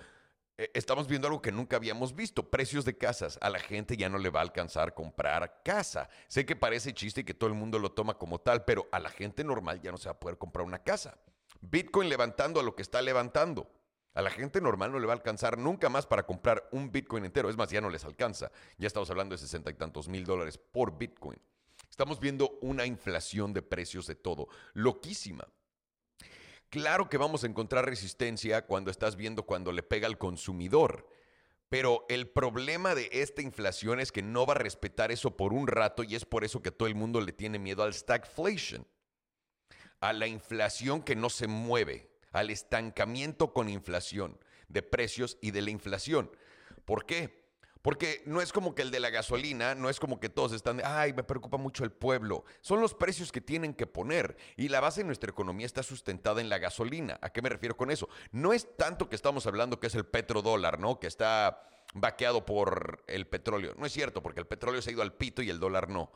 eh, 0.58 0.70
estamos 0.74 1.08
viendo 1.08 1.26
algo 1.28 1.40
que 1.40 1.50
nunca 1.50 1.76
habíamos 1.76 2.14
visto, 2.14 2.50
precios 2.50 2.84
de 2.84 2.96
casas. 2.96 3.38
A 3.40 3.50
la 3.50 3.58
gente 3.58 3.96
ya 3.96 4.08
no 4.08 4.18
le 4.18 4.30
va 4.30 4.40
a 4.40 4.42
alcanzar 4.42 4.94
comprar 4.94 5.62
casa. 5.64 6.08
Sé 6.28 6.44
que 6.44 6.56
parece 6.56 6.92
chiste 6.92 7.22
y 7.22 7.24
que 7.24 7.34
todo 7.34 7.48
el 7.48 7.54
mundo 7.54 7.78
lo 7.78 7.92
toma 7.92 8.14
como 8.14 8.38
tal, 8.38 8.64
pero 8.64 8.86
a 8.92 9.00
la 9.00 9.10
gente 9.10 9.44
normal 9.44 9.80
ya 9.80 9.90
no 9.90 9.96
se 9.96 10.08
va 10.08 10.12
a 10.12 10.20
poder 10.20 10.38
comprar 10.38 10.66
una 10.66 10.82
casa. 10.82 11.16
Bitcoin 11.60 12.08
levantando 12.08 12.60
a 12.60 12.62
lo 12.62 12.76
que 12.76 12.82
está 12.82 13.00
levantando. 13.00 13.70
A 14.14 14.22
la 14.22 14.30
gente 14.30 14.60
normal 14.60 14.92
no 14.92 14.98
le 14.98 15.06
va 15.06 15.14
a 15.14 15.16
alcanzar 15.16 15.56
nunca 15.56 15.88
más 15.88 16.06
para 16.06 16.26
comprar 16.26 16.68
un 16.72 16.92
Bitcoin 16.92 17.24
entero. 17.24 17.48
Es 17.48 17.56
más, 17.56 17.70
ya 17.70 17.80
no 17.80 17.88
les 17.88 18.04
alcanza. 18.04 18.50
Ya 18.76 18.86
estamos 18.86 19.10
hablando 19.10 19.34
de 19.34 19.38
sesenta 19.38 19.70
y 19.70 19.74
tantos 19.74 20.08
mil 20.08 20.24
dólares 20.24 20.58
por 20.58 20.98
Bitcoin. 20.98 21.40
Estamos 21.88 22.20
viendo 22.20 22.58
una 22.60 22.84
inflación 22.84 23.52
de 23.52 23.62
precios 23.62 24.06
de 24.06 24.14
todo. 24.14 24.48
Loquísima. 24.74 25.46
Claro 26.68 27.08
que 27.08 27.18
vamos 27.18 27.44
a 27.44 27.46
encontrar 27.46 27.84
resistencia 27.84 28.66
cuando 28.66 28.90
estás 28.90 29.16
viendo 29.16 29.44
cuando 29.44 29.72
le 29.72 29.82
pega 29.82 30.06
al 30.06 30.18
consumidor. 30.18 31.06
Pero 31.68 32.04
el 32.10 32.28
problema 32.28 32.94
de 32.94 33.08
esta 33.12 33.40
inflación 33.40 33.98
es 33.98 34.12
que 34.12 34.22
no 34.22 34.44
va 34.44 34.52
a 34.54 34.58
respetar 34.58 35.10
eso 35.10 35.38
por 35.38 35.54
un 35.54 35.66
rato 35.66 36.02
y 36.02 36.14
es 36.14 36.26
por 36.26 36.44
eso 36.44 36.60
que 36.60 36.70
todo 36.70 36.86
el 36.86 36.94
mundo 36.94 37.22
le 37.22 37.32
tiene 37.32 37.58
miedo 37.58 37.82
al 37.82 37.94
stagflation, 37.94 38.86
a 40.00 40.12
la 40.12 40.26
inflación 40.26 41.02
que 41.02 41.16
no 41.16 41.30
se 41.30 41.46
mueve, 41.46 42.11
al 42.32 42.50
estancamiento 42.50 43.52
con 43.52 43.68
inflación 43.68 44.38
de 44.68 44.82
precios 44.82 45.38
y 45.40 45.50
de 45.50 45.62
la 45.62 45.70
inflación. 45.70 46.30
¿Por 46.84 47.06
qué? 47.06 47.42
Porque 47.82 48.22
no 48.26 48.40
es 48.40 48.52
como 48.52 48.76
que 48.76 48.82
el 48.82 48.92
de 48.92 49.00
la 49.00 49.10
gasolina, 49.10 49.74
no 49.74 49.90
es 49.90 49.98
como 49.98 50.20
que 50.20 50.28
todos 50.28 50.52
están, 50.52 50.80
ay, 50.84 51.12
me 51.12 51.24
preocupa 51.24 51.56
mucho 51.56 51.82
el 51.82 51.90
pueblo. 51.90 52.44
Son 52.60 52.80
los 52.80 52.94
precios 52.94 53.32
que 53.32 53.40
tienen 53.40 53.74
que 53.74 53.88
poner. 53.88 54.36
Y 54.56 54.68
la 54.68 54.80
base 54.80 55.00
de 55.00 55.06
nuestra 55.06 55.30
economía 55.30 55.66
está 55.66 55.82
sustentada 55.82 56.40
en 56.40 56.48
la 56.48 56.58
gasolina. 56.58 57.18
¿A 57.20 57.30
qué 57.30 57.42
me 57.42 57.48
refiero 57.48 57.76
con 57.76 57.90
eso? 57.90 58.08
No 58.30 58.52
es 58.52 58.76
tanto 58.76 59.08
que 59.08 59.16
estamos 59.16 59.48
hablando 59.48 59.80
que 59.80 59.88
es 59.88 59.96
el 59.96 60.06
petrodólar, 60.06 60.78
¿no? 60.78 61.00
Que 61.00 61.08
está 61.08 61.68
vaqueado 61.94 62.46
por 62.46 63.02
el 63.08 63.26
petróleo. 63.26 63.74
No 63.76 63.84
es 63.84 63.92
cierto, 63.92 64.22
porque 64.22 64.40
el 64.40 64.46
petróleo 64.46 64.80
se 64.80 64.90
ha 64.90 64.92
ido 64.92 65.02
al 65.02 65.14
pito 65.14 65.42
y 65.42 65.50
el 65.50 65.58
dólar 65.58 65.88
no. 65.88 66.12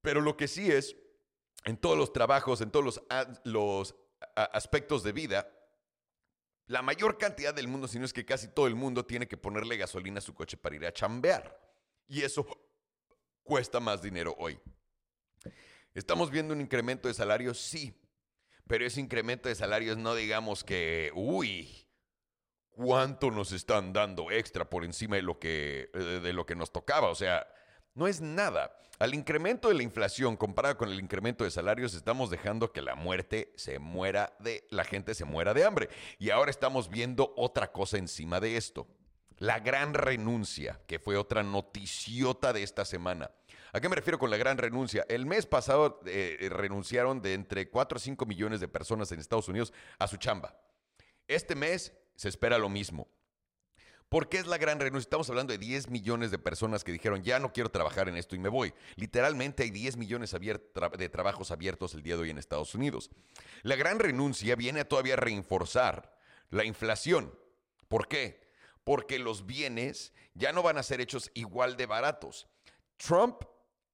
Pero 0.00 0.20
lo 0.20 0.36
que 0.36 0.48
sí 0.48 0.72
es, 0.72 0.96
en 1.64 1.76
todos 1.76 1.96
los 1.96 2.12
trabajos, 2.12 2.60
en 2.60 2.72
todos 2.72 2.84
los, 2.84 3.02
los 3.44 3.94
aspectos 4.34 5.02
de 5.02 5.12
vida, 5.12 5.48
la 6.66 6.82
mayor 6.82 7.18
cantidad 7.18 7.52
del 7.52 7.68
mundo, 7.68 7.88
si 7.88 7.98
no 7.98 8.04
es 8.04 8.12
que 8.12 8.24
casi 8.24 8.48
todo 8.48 8.66
el 8.66 8.74
mundo, 8.74 9.04
tiene 9.04 9.28
que 9.28 9.36
ponerle 9.36 9.76
gasolina 9.76 10.18
a 10.18 10.22
su 10.22 10.34
coche 10.34 10.56
para 10.56 10.76
ir 10.76 10.86
a 10.86 10.92
chambear. 10.92 11.60
Y 12.08 12.22
eso 12.22 12.46
cuesta 13.42 13.80
más 13.80 14.02
dinero 14.02 14.34
hoy. 14.38 14.58
¿Estamos 15.94 16.30
viendo 16.30 16.54
un 16.54 16.60
incremento 16.60 17.08
de 17.08 17.14
salarios? 17.14 17.58
Sí. 17.58 17.98
Pero 18.66 18.86
ese 18.86 19.00
incremento 19.00 19.48
de 19.48 19.54
salarios 19.54 19.98
no 19.98 20.14
digamos 20.14 20.64
que, 20.64 21.10
uy, 21.14 21.88
¿cuánto 22.70 23.30
nos 23.30 23.52
están 23.52 23.92
dando 23.92 24.30
extra 24.30 24.70
por 24.70 24.84
encima 24.84 25.16
de 25.16 25.22
lo 25.22 25.38
que, 25.38 25.90
de 25.92 26.32
lo 26.32 26.46
que 26.46 26.54
nos 26.54 26.72
tocaba? 26.72 27.08
O 27.08 27.14
sea, 27.14 27.46
no 27.94 28.06
es 28.06 28.20
nada. 28.20 28.76
Al 28.98 29.14
incremento 29.14 29.68
de 29.68 29.74
la 29.74 29.82
inflación 29.82 30.36
comparado 30.36 30.76
con 30.76 30.88
el 30.88 31.00
incremento 31.00 31.44
de 31.44 31.50
salarios, 31.50 31.94
estamos 31.94 32.30
dejando 32.30 32.72
que 32.72 32.82
la 32.82 32.94
muerte 32.94 33.52
se 33.56 33.78
muera 33.78 34.32
de, 34.38 34.66
la 34.70 34.84
gente 34.84 35.14
se 35.14 35.24
muera 35.24 35.54
de 35.54 35.64
hambre. 35.64 35.88
Y 36.18 36.30
ahora 36.30 36.50
estamos 36.50 36.88
viendo 36.88 37.34
otra 37.36 37.72
cosa 37.72 37.98
encima 37.98 38.38
de 38.38 38.56
esto. 38.56 38.86
La 39.38 39.58
gran 39.58 39.94
renuncia, 39.94 40.80
que 40.86 41.00
fue 41.00 41.16
otra 41.16 41.42
noticiota 41.42 42.52
de 42.52 42.62
esta 42.62 42.84
semana. 42.84 43.32
¿A 43.72 43.80
qué 43.80 43.88
me 43.88 43.96
refiero 43.96 44.18
con 44.18 44.30
la 44.30 44.36
gran 44.36 44.58
renuncia? 44.58 45.04
El 45.08 45.26
mes 45.26 45.46
pasado 45.46 46.00
eh, 46.06 46.48
renunciaron 46.52 47.22
de 47.22 47.34
entre 47.34 47.68
4 47.70 47.96
a 47.96 48.00
5 48.00 48.26
millones 48.26 48.60
de 48.60 48.68
personas 48.68 49.10
en 49.10 49.18
Estados 49.18 49.48
Unidos 49.48 49.72
a 49.98 50.06
su 50.06 50.16
chamba. 50.18 50.54
Este 51.26 51.54
mes 51.54 51.92
se 52.14 52.28
espera 52.28 52.58
lo 52.58 52.68
mismo. 52.68 53.08
¿Por 54.12 54.28
qué 54.28 54.36
es 54.36 54.46
la 54.46 54.58
gran 54.58 54.78
renuncia? 54.78 55.06
Estamos 55.06 55.30
hablando 55.30 55.54
de 55.54 55.58
10 55.58 55.88
millones 55.88 56.30
de 56.30 56.38
personas 56.38 56.84
que 56.84 56.92
dijeron, 56.92 57.22
ya 57.22 57.38
no 57.38 57.50
quiero 57.50 57.70
trabajar 57.70 58.10
en 58.10 58.18
esto 58.18 58.36
y 58.36 58.38
me 58.38 58.50
voy. 58.50 58.74
Literalmente 58.96 59.62
hay 59.62 59.70
10 59.70 59.96
millones 59.96 60.36
de 60.98 61.08
trabajos 61.08 61.50
abiertos 61.50 61.94
el 61.94 62.02
día 62.02 62.16
de 62.16 62.20
hoy 62.20 62.28
en 62.28 62.36
Estados 62.36 62.74
Unidos. 62.74 63.08
La 63.62 63.74
gran 63.74 63.98
renuncia 63.98 64.54
viene 64.54 64.80
a 64.80 64.84
todavía 64.86 65.16
reforzar 65.16 66.14
la 66.50 66.66
inflación. 66.66 67.34
¿Por 67.88 68.06
qué? 68.06 68.42
Porque 68.84 69.18
los 69.18 69.46
bienes 69.46 70.12
ya 70.34 70.52
no 70.52 70.62
van 70.62 70.76
a 70.76 70.82
ser 70.82 71.00
hechos 71.00 71.30
igual 71.32 71.78
de 71.78 71.86
baratos. 71.86 72.46
Trump 72.98 73.42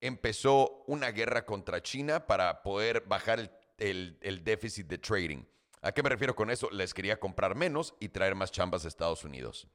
empezó 0.00 0.82
una 0.88 1.12
guerra 1.12 1.46
contra 1.46 1.80
China 1.80 2.26
para 2.26 2.64
poder 2.64 3.04
bajar 3.06 3.56
el, 3.78 4.42
déficit 4.42 4.88
de 4.88 4.98
trading. 4.98 5.44
¿A 5.80 5.92
qué 5.92 6.02
me 6.02 6.08
refiero 6.08 6.34
con 6.34 6.50
eso? 6.50 6.68
Les 6.72 6.92
quería 6.92 7.20
comprar 7.20 7.54
menos 7.54 7.94
y 8.00 8.08
traer 8.08 8.34
más 8.34 8.50
chambas 8.50 8.84
a 8.84 8.88
Estados 8.88 9.22
Unidos. 9.22 9.68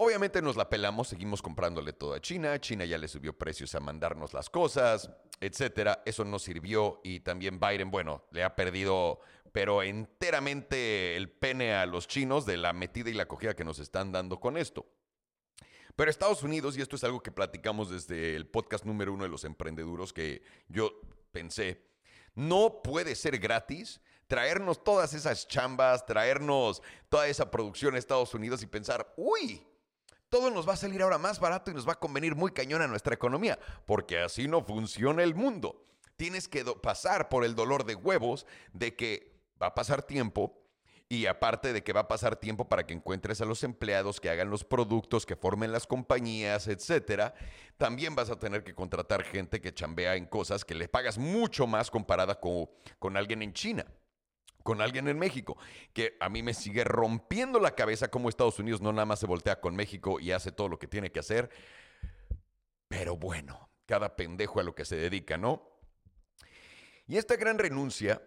Obviamente 0.00 0.40
nos 0.40 0.54
la 0.54 0.70
pelamos, 0.70 1.08
seguimos 1.08 1.42
comprándole 1.42 1.92
todo 1.92 2.14
a 2.14 2.20
China. 2.20 2.60
China 2.60 2.84
ya 2.84 2.98
le 2.98 3.08
subió 3.08 3.36
precios 3.36 3.74
a 3.74 3.80
mandarnos 3.80 4.32
las 4.32 4.48
cosas, 4.48 5.10
etcétera. 5.40 6.04
Eso 6.06 6.24
no 6.24 6.38
sirvió 6.38 7.00
y 7.02 7.18
también 7.18 7.58
Biden, 7.58 7.90
bueno, 7.90 8.22
le 8.30 8.44
ha 8.44 8.54
perdido, 8.54 9.18
pero 9.50 9.82
enteramente 9.82 11.16
el 11.16 11.28
pene 11.28 11.74
a 11.74 11.84
los 11.84 12.06
chinos 12.06 12.46
de 12.46 12.58
la 12.58 12.72
metida 12.72 13.10
y 13.10 13.14
la 13.14 13.26
cogida 13.26 13.56
que 13.56 13.64
nos 13.64 13.80
están 13.80 14.12
dando 14.12 14.38
con 14.38 14.56
esto. 14.56 14.86
Pero 15.96 16.12
Estados 16.12 16.44
Unidos, 16.44 16.78
y 16.78 16.80
esto 16.80 16.94
es 16.94 17.02
algo 17.02 17.20
que 17.20 17.32
platicamos 17.32 17.90
desde 17.90 18.36
el 18.36 18.46
podcast 18.46 18.84
número 18.84 19.12
uno 19.12 19.24
de 19.24 19.30
los 19.30 19.42
emprendeduros 19.42 20.12
que 20.12 20.42
yo 20.68 20.92
pensé, 21.32 21.88
no 22.36 22.82
puede 22.84 23.16
ser 23.16 23.40
gratis 23.40 24.00
traernos 24.28 24.84
todas 24.84 25.12
esas 25.12 25.48
chambas, 25.48 26.06
traernos 26.06 26.82
toda 27.08 27.26
esa 27.26 27.50
producción 27.50 27.96
a 27.96 27.98
Estados 27.98 28.32
Unidos 28.34 28.62
y 28.62 28.66
pensar, 28.66 29.12
uy, 29.16 29.66
todo 30.28 30.50
nos 30.50 30.68
va 30.68 30.74
a 30.74 30.76
salir 30.76 31.02
ahora 31.02 31.18
más 31.18 31.40
barato 31.40 31.70
y 31.70 31.74
nos 31.74 31.88
va 31.88 31.92
a 31.92 32.00
convenir 32.00 32.34
muy 32.34 32.52
cañón 32.52 32.82
a 32.82 32.86
nuestra 32.86 33.14
economía, 33.14 33.58
porque 33.86 34.18
así 34.18 34.48
no 34.48 34.62
funciona 34.62 35.22
el 35.22 35.34
mundo. 35.34 35.84
Tienes 36.16 36.48
que 36.48 36.64
pasar 36.64 37.28
por 37.28 37.44
el 37.44 37.54
dolor 37.54 37.84
de 37.84 37.94
huevos 37.94 38.46
de 38.72 38.94
que 38.96 39.32
va 39.60 39.68
a 39.68 39.74
pasar 39.74 40.02
tiempo, 40.02 40.58
y 41.10 41.24
aparte 41.26 41.72
de 41.72 41.82
que 41.82 41.94
va 41.94 42.00
a 42.00 42.08
pasar 42.08 42.36
tiempo 42.36 42.68
para 42.68 42.86
que 42.86 42.92
encuentres 42.92 43.40
a 43.40 43.46
los 43.46 43.64
empleados 43.64 44.20
que 44.20 44.28
hagan 44.28 44.50
los 44.50 44.64
productos, 44.64 45.24
que 45.24 45.36
formen 45.36 45.72
las 45.72 45.86
compañías, 45.86 46.68
etcétera, 46.68 47.34
también 47.78 48.14
vas 48.14 48.28
a 48.28 48.38
tener 48.38 48.62
que 48.62 48.74
contratar 48.74 49.22
gente 49.22 49.60
que 49.60 49.72
chambea 49.72 50.16
en 50.16 50.26
cosas 50.26 50.66
que 50.66 50.74
le 50.74 50.88
pagas 50.88 51.16
mucho 51.16 51.66
más 51.66 51.90
comparada 51.90 52.38
con, 52.38 52.68
con 52.98 53.16
alguien 53.16 53.42
en 53.42 53.54
China 53.54 53.86
con 54.68 54.82
alguien 54.82 55.08
en 55.08 55.18
México, 55.18 55.56
que 55.94 56.18
a 56.20 56.28
mí 56.28 56.42
me 56.42 56.52
sigue 56.52 56.84
rompiendo 56.84 57.58
la 57.58 57.74
cabeza 57.74 58.10
como 58.10 58.28
Estados 58.28 58.58
Unidos 58.58 58.82
no 58.82 58.92
nada 58.92 59.06
más 59.06 59.18
se 59.18 59.24
voltea 59.24 59.62
con 59.62 59.74
México 59.74 60.20
y 60.20 60.30
hace 60.30 60.52
todo 60.52 60.68
lo 60.68 60.78
que 60.78 60.86
tiene 60.86 61.10
que 61.10 61.20
hacer. 61.20 61.48
Pero 62.86 63.16
bueno, 63.16 63.70
cada 63.86 64.14
pendejo 64.14 64.60
a 64.60 64.62
lo 64.62 64.74
que 64.74 64.84
se 64.84 64.96
dedica, 64.96 65.38
¿no? 65.38 65.80
Y 67.06 67.16
esta 67.16 67.36
gran 67.36 67.58
renuncia 67.58 68.20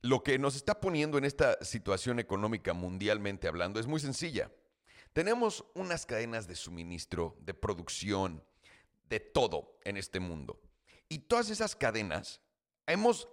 lo 0.00 0.24
que 0.24 0.36
nos 0.36 0.56
está 0.56 0.80
poniendo 0.80 1.16
en 1.16 1.24
esta 1.24 1.62
situación 1.62 2.18
económica 2.18 2.72
mundialmente 2.72 3.46
hablando 3.46 3.78
es 3.78 3.86
muy 3.86 4.00
sencilla. 4.00 4.50
Tenemos 5.12 5.64
unas 5.74 6.06
cadenas 6.06 6.48
de 6.48 6.56
suministro, 6.56 7.36
de 7.38 7.54
producción, 7.54 8.42
de 9.04 9.20
todo 9.20 9.78
en 9.84 9.96
este 9.96 10.18
mundo. 10.18 10.60
Y 11.08 11.20
todas 11.20 11.50
esas 11.50 11.76
cadenas 11.76 12.40
hemos 12.84 13.28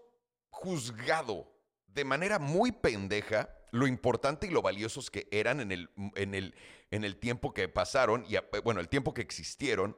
juzgado 0.52 1.59
de 1.94 2.06
manera 2.06 2.40
muy 2.40 2.72
pendeja 2.72 3.50
lo 3.72 3.88
importante 3.88 4.48
y 4.48 4.50
lo 4.50 4.62
valiosos 4.62 5.12
que 5.12 5.28
eran 5.32 5.60
en 5.60 5.72
el, 5.72 5.90
en 6.16 6.34
el, 6.34 6.56
en 6.92 7.04
el 7.04 7.18
tiempo 7.18 7.54
que 7.54 7.68
pasaron, 7.68 8.26
y 8.28 8.36
bueno, 8.64 8.80
el 8.80 8.90
tiempo 8.90 9.14
que 9.14 9.22
existieron, 9.22 9.96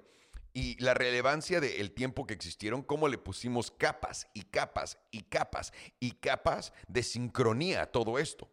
y 0.53 0.81
la 0.83 0.93
relevancia 0.93 1.61
del 1.61 1.91
tiempo 1.91 2.27
que 2.27 2.33
existieron, 2.33 2.81
cómo 2.81 3.07
le 3.07 3.17
pusimos 3.17 3.71
capas 3.71 4.27
y 4.33 4.43
capas 4.43 4.97
y 5.09 5.21
capas 5.23 5.71
y 5.99 6.11
capas 6.11 6.73
de 6.87 7.03
sincronía 7.03 7.83
a 7.83 7.85
todo 7.85 8.19
esto. 8.19 8.49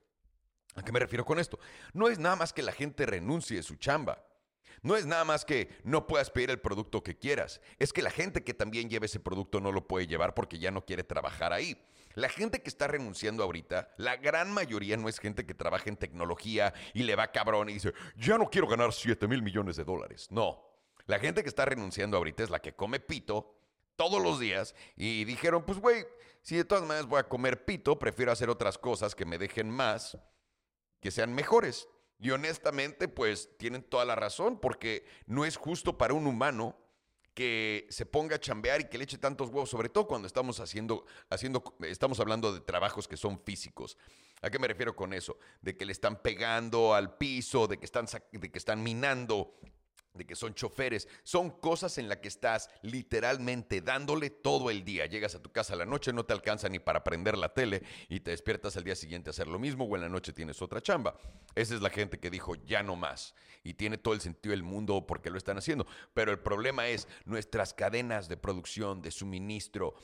¿A 0.76 0.83
qué 0.83 0.92
me 0.92 1.00
refiero 1.00 1.25
con 1.25 1.40
esto? 1.40 1.59
No 1.92 2.09
es 2.09 2.21
nada 2.21 2.37
más 2.37 2.52
que 2.52 2.62
la 2.62 2.73
gente 2.73 3.04
renuncie 3.04 3.59
a 3.59 3.64
su 3.64 3.75
chamba. 3.76 4.25
No 4.83 4.97
es 4.97 5.07
nada 5.07 5.25
más 5.25 5.45
que 5.45 5.76
no 5.83 6.07
puedas 6.07 6.30
pedir 6.30 6.50
el 6.50 6.61
producto 6.61 7.02
que 7.02 7.18
quieras. 7.18 7.61
Es 7.80 7.92
que 7.92 8.00
la 8.00 8.11
gente 8.11 8.45
que 8.45 8.54
también 8.54 8.88
lleva 8.88 9.07
ese 9.07 9.18
producto 9.18 9.61
no 9.61 9.73
lo 9.73 9.88
puede 9.88 10.07
llevar 10.07 10.35
porque 10.35 10.61
ya 10.61 10.71
no 10.71 10.85
quiere 10.85 11.02
trabajar 11.02 11.52
ahí. 11.52 11.76
La 12.18 12.28
gente 12.28 12.60
que 12.62 12.68
está 12.68 12.88
renunciando 12.88 13.44
ahorita, 13.44 13.94
la 13.96 14.16
gran 14.16 14.52
mayoría 14.52 14.96
no 14.96 15.08
es 15.08 15.20
gente 15.20 15.46
que 15.46 15.54
trabaja 15.54 15.88
en 15.88 15.96
tecnología 15.96 16.75
y 16.92 17.04
le 17.04 17.14
va 17.14 17.30
cabrón 17.30 17.70
y 17.70 17.75
dice, 17.75 17.94
ya 18.16 18.37
no 18.37 18.50
quiero 18.50 18.66
ganar 18.66 18.92
7 18.92 19.28
mil 19.28 19.40
millones 19.40 19.76
de 19.76 19.84
dólares. 19.84 20.26
No, 20.32 20.60
la 21.06 21.20
gente 21.20 21.44
que 21.44 21.48
está 21.48 21.64
renunciando 21.64 22.16
ahorita 22.16 22.42
es 22.42 22.50
la 22.50 22.58
que 22.58 22.75
come 22.75 22.98
pito 22.98 23.54
todos 23.94 24.20
los 24.20 24.40
días 24.40 24.75
y 24.96 25.26
dijeron, 25.26 25.64
pues 25.64 25.78
güey, 25.78 26.06
si 26.42 26.56
de 26.56 26.64
todas 26.64 26.82
maneras 26.82 27.06
voy 27.06 27.20
a 27.20 27.28
comer 27.28 27.64
pito, 27.64 28.00
prefiero 28.00 28.32
hacer 28.32 28.50
otras 28.50 28.78
cosas 28.78 29.14
que 29.14 29.25
me 29.25 29.38
dejen 29.38 29.70
más, 29.70 30.18
que 31.00 31.12
sean 31.12 31.32
mejores. 31.32 31.87
Y 32.18 32.30
honestamente, 32.30 33.06
pues 33.06 33.56
tienen 33.58 33.84
toda 33.84 34.04
la 34.04 34.16
razón, 34.16 34.58
porque 34.58 35.06
no 35.26 35.44
es 35.44 35.56
justo 35.56 35.96
para 35.96 36.14
un 36.14 36.26
humano 36.26 36.76
que 37.38 37.87
se 37.88 38.04
ponga 38.04 38.35
a 38.35 38.40
chambear 38.40 38.80
y 38.80 38.85
que 38.87 38.99
le 38.99 39.04
eche 39.04 39.16
tantos 39.16 39.50
huevos, 39.50 39.71
sobre 39.71 39.88
todo 39.88 40.09
cuando 40.09 40.26
estamos 40.26 40.59
haciendo, 40.59 41.07
haciendo, 41.30 41.62
estamos 41.83 42.18
hablando 42.18 42.52
de 42.52 42.59
trabajos 42.59 43.07
que 43.07 43.16
son 43.16 43.38
físicos. 43.38 43.97
¿A 44.42 44.50
qué 44.50 44.59
me 44.59 44.66
refiero 44.66 44.97
con 44.97 45.14
eso? 45.14 45.38
De 45.62 45.76
que 45.76 45.85
le 45.85 45.92
están 45.92 46.21
pegando 46.21 46.95
al 46.95 47.16
piso, 47.16 47.68
de 47.68 47.78
que 47.78 47.85
están, 47.85 48.07
de 48.33 48.50
que 48.50 48.59
están 48.59 48.83
minando 48.83 49.54
de 50.18 50.26
que 50.26 50.37
son 50.37 50.54
choferes, 50.54 51.08
son 51.22 51.50
cosas 51.50 51.96
en 51.98 52.08
las 52.08 52.18
que 52.18 52.28
estás 52.28 52.68
literalmente 52.82 53.80
dándole 53.80 54.30
todo 54.30 54.70
el 54.70 54.84
día. 54.84 55.06
Llegas 55.06 55.34
a 55.34 55.42
tu 55.42 55.50
casa 55.50 55.75
a 55.75 55.76
la 55.76 55.87
noche, 55.87 56.12
no 56.12 56.26
te 56.26 56.32
alcanza 56.32 56.68
ni 56.68 56.78
para 56.78 57.04
prender 57.04 57.38
la 57.38 57.54
tele 57.54 57.82
y 58.08 58.20
te 58.20 58.32
despiertas 58.32 58.76
al 58.76 58.84
día 58.84 58.96
siguiente 58.96 59.30
a 59.30 59.32
hacer 59.32 59.46
lo 59.46 59.58
mismo 59.58 59.84
o 59.84 59.96
en 59.96 60.02
la 60.02 60.08
noche 60.08 60.32
tienes 60.32 60.60
otra 60.60 60.82
chamba. 60.82 61.16
Esa 61.54 61.75
es 61.75 61.80
la 61.80 61.90
gente 61.90 62.18
que 62.18 62.30
dijo 62.30 62.54
ya 62.56 62.82
no 62.82 62.96
más 62.96 63.34
y 63.62 63.75
tiene 63.75 63.98
todo 63.98 64.14
el 64.14 64.20
sentido 64.20 64.50
del 64.50 64.62
mundo 64.62 65.06
porque 65.06 65.30
lo 65.30 65.38
están 65.38 65.58
haciendo. 65.58 65.87
Pero 66.12 66.32
el 66.32 66.40
problema 66.40 66.88
es 66.88 67.08
nuestras 67.25 67.72
cadenas 67.72 68.28
de 68.28 68.37
producción, 68.37 69.00
de 69.00 69.10
suministro, 69.10 69.94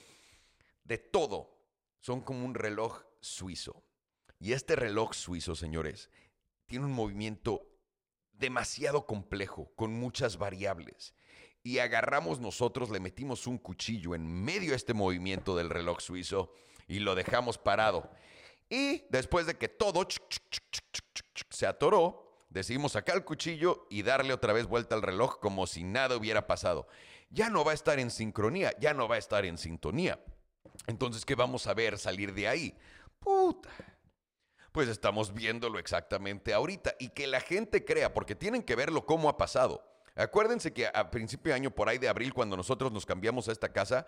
de 0.85 0.99
todo, 0.99 1.59
son 2.00 2.21
como 2.21 2.44
un 2.44 2.54
reloj 2.54 3.02
suizo. 3.21 3.83
Y 4.38 4.52
este 4.52 4.76
reloj 4.76 5.14
suizo, 5.14 5.54
señores, 5.54 6.11
tiene 6.66 6.85
un 6.85 6.92
movimiento 6.92 7.74
demasiado 8.38 9.07
complejo, 9.07 9.73
con 9.76 9.93
muchas 9.93 10.38
variables. 10.38 11.14
Y 11.62 11.79
agarramos 11.79 12.41
nosotros, 12.41 12.91
le 12.91 13.00
metimos 13.00 13.47
un 13.47 13.59
cuchillo 13.59 14.14
en 14.14 14.26
medio 14.26 14.71
de 14.71 14.76
este 14.76 14.93
movimiento 14.95 15.57
del 15.57 15.71
reloj 15.71 16.00
suizo 16.00 16.53
y 16.87 16.99
lo 16.99 17.14
dejamos 17.14 17.57
parado. 17.57 18.11
Y 18.69 19.05
después 19.09 19.47
de 19.47 19.57
que 19.57 19.69
todo 19.69 20.07
se 21.49 21.67
atoró, 21.67 22.47
decidimos 22.50 22.93
sacar 22.93 23.17
el 23.17 23.25
cuchillo 23.25 23.87
y 23.88 24.03
darle 24.03 24.35
otra 24.35 24.53
vez 24.53 24.67
vuelta 24.67 24.95
al 24.95 25.03
reloj 25.03 25.38
como 25.41 25.67
si 25.67 25.85
nada 25.85 26.17
hubiera 26.17 26.47
pasado. 26.47 26.87
Ya 27.31 27.49
no 27.49 27.64
va 27.64 27.73
a 27.73 27.75
estar 27.75 27.99
en 27.99 28.11
sincronía, 28.11 28.73
ya 28.79 28.93
no 28.93 29.09
va 29.09 29.17
a 29.17 29.19
estar 29.19 29.45
en 29.45 29.57
sintonía. 29.57 30.23
Entonces, 30.87 31.25
¿qué 31.25 31.35
vamos 31.35 31.67
a 31.67 31.75
ver 31.75 31.99
salir 31.99 32.35
de 32.35 32.49
ahí? 32.49 32.76
Puta 33.19 33.71
pues 34.75 34.88
estamos 34.88 35.33
viéndolo 35.33 35.78
exactamente 35.78 36.52
ahorita 36.52 36.97
y 36.99 37.11
que 37.11 37.28
la 37.28 37.38
gente 37.38 37.85
crea, 37.85 38.12
porque 38.12 38.35
tienen 38.35 38.64
que 38.64 38.75
verlo 38.75 39.07
cómo 39.07 39.28
ha 39.28 39.37
pasado. 39.37 39.88
Acuérdense 40.16 40.73
que 40.73 40.88
a 40.93 41.12
principio 41.12 41.52
de 41.52 41.54
año, 41.54 41.71
por 41.71 41.88
ahí 41.88 41.99
de 41.99 42.09
abril, 42.09 42.35
cuando 42.35 42.57
nosotros 42.57 42.90
nos 42.90 43.07
cambiamos 43.07 43.49
a 43.49 43.52
esta 43.52 43.73
casa, 43.73 44.04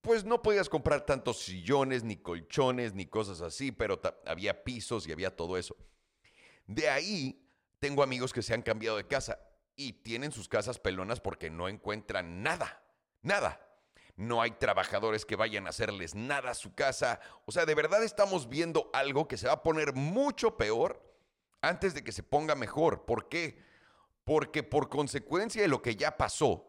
pues 0.00 0.24
no 0.24 0.40
podías 0.40 0.70
comprar 0.70 1.04
tantos 1.04 1.40
sillones, 1.40 2.02
ni 2.02 2.16
colchones, 2.16 2.94
ni 2.94 3.04
cosas 3.04 3.42
así, 3.42 3.72
pero 3.72 4.00
había 4.24 4.64
pisos 4.64 5.06
y 5.06 5.12
había 5.12 5.36
todo 5.36 5.58
eso. 5.58 5.76
De 6.66 6.88
ahí 6.88 7.46
tengo 7.78 8.02
amigos 8.02 8.32
que 8.32 8.40
se 8.40 8.54
han 8.54 8.62
cambiado 8.62 8.96
de 8.96 9.06
casa 9.06 9.38
y 9.76 9.92
tienen 9.92 10.32
sus 10.32 10.48
casas 10.48 10.78
pelonas 10.78 11.20
porque 11.20 11.50
no 11.50 11.68
encuentran 11.68 12.42
nada, 12.42 12.82
nada 13.20 13.63
no 14.16 14.40
hay 14.40 14.52
trabajadores 14.52 15.24
que 15.24 15.36
vayan 15.36 15.66
a 15.66 15.70
hacerles 15.70 16.14
nada 16.14 16.50
a 16.50 16.54
su 16.54 16.74
casa. 16.74 17.20
O 17.46 17.52
sea, 17.52 17.66
de 17.66 17.74
verdad 17.74 18.04
estamos 18.04 18.48
viendo 18.48 18.90
algo 18.92 19.26
que 19.26 19.36
se 19.36 19.48
va 19.48 19.54
a 19.54 19.62
poner 19.62 19.94
mucho 19.94 20.56
peor 20.56 21.02
antes 21.60 21.94
de 21.94 22.04
que 22.04 22.12
se 22.12 22.22
ponga 22.22 22.54
mejor. 22.54 23.04
¿Por 23.06 23.28
qué? 23.28 23.62
Porque 24.24 24.62
por 24.62 24.88
consecuencia 24.88 25.62
de 25.62 25.68
lo 25.68 25.82
que 25.82 25.96
ya 25.96 26.16
pasó, 26.16 26.64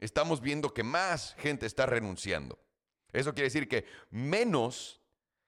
estamos 0.00 0.40
viendo 0.40 0.74
que 0.74 0.82
más 0.82 1.34
gente 1.38 1.66
está 1.66 1.86
renunciando. 1.86 2.58
Eso 3.12 3.34
quiere 3.34 3.48
decir 3.48 3.68
que 3.68 3.86
menos 4.10 5.00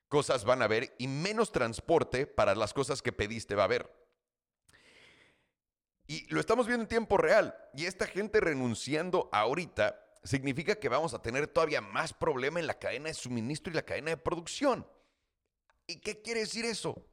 cosas 0.09 0.45
van 0.45 0.63
a 0.63 0.67
haber 0.67 0.95
y 0.99 1.09
menos 1.09 1.53
transporte 1.53 2.27
para 2.27 2.55
las 2.55 2.73
cosas 2.73 3.03
que 3.03 3.13
pediste 3.13 3.55
va 3.55 3.63
a 3.63 3.67
haber. 3.67 3.91
Y 6.07 6.27
lo 6.33 6.41
estamos 6.41 6.67
viendo 6.67 6.83
en 6.83 6.89
tiempo 6.89 7.17
real. 7.17 7.57
Y 7.75 7.87
esta 7.87 8.07
gente 8.07 8.41
renunciando 8.41 9.29
ahorita 9.33 9.99
significa 10.25 10.77
que 10.77 10.89
vamos 10.89 11.15
a 11.15 11.23
tener 11.23 11.47
todavía 11.49 11.81
más 11.81 12.13
problema 12.13 12.61
en 12.61 12.67
la 12.67 12.79
cadena 12.79 13.09
de 13.09 13.15
suministro 13.15 13.73
y 13.73 13.77
la 13.77 13.83
cadena 13.83 14.11
de 14.11 14.17
producción. 14.17 14.87
¿Y 15.87 15.97
qué 15.97 16.23
quiere 16.23 16.41
decir 16.41 16.65
eso? 16.65 17.07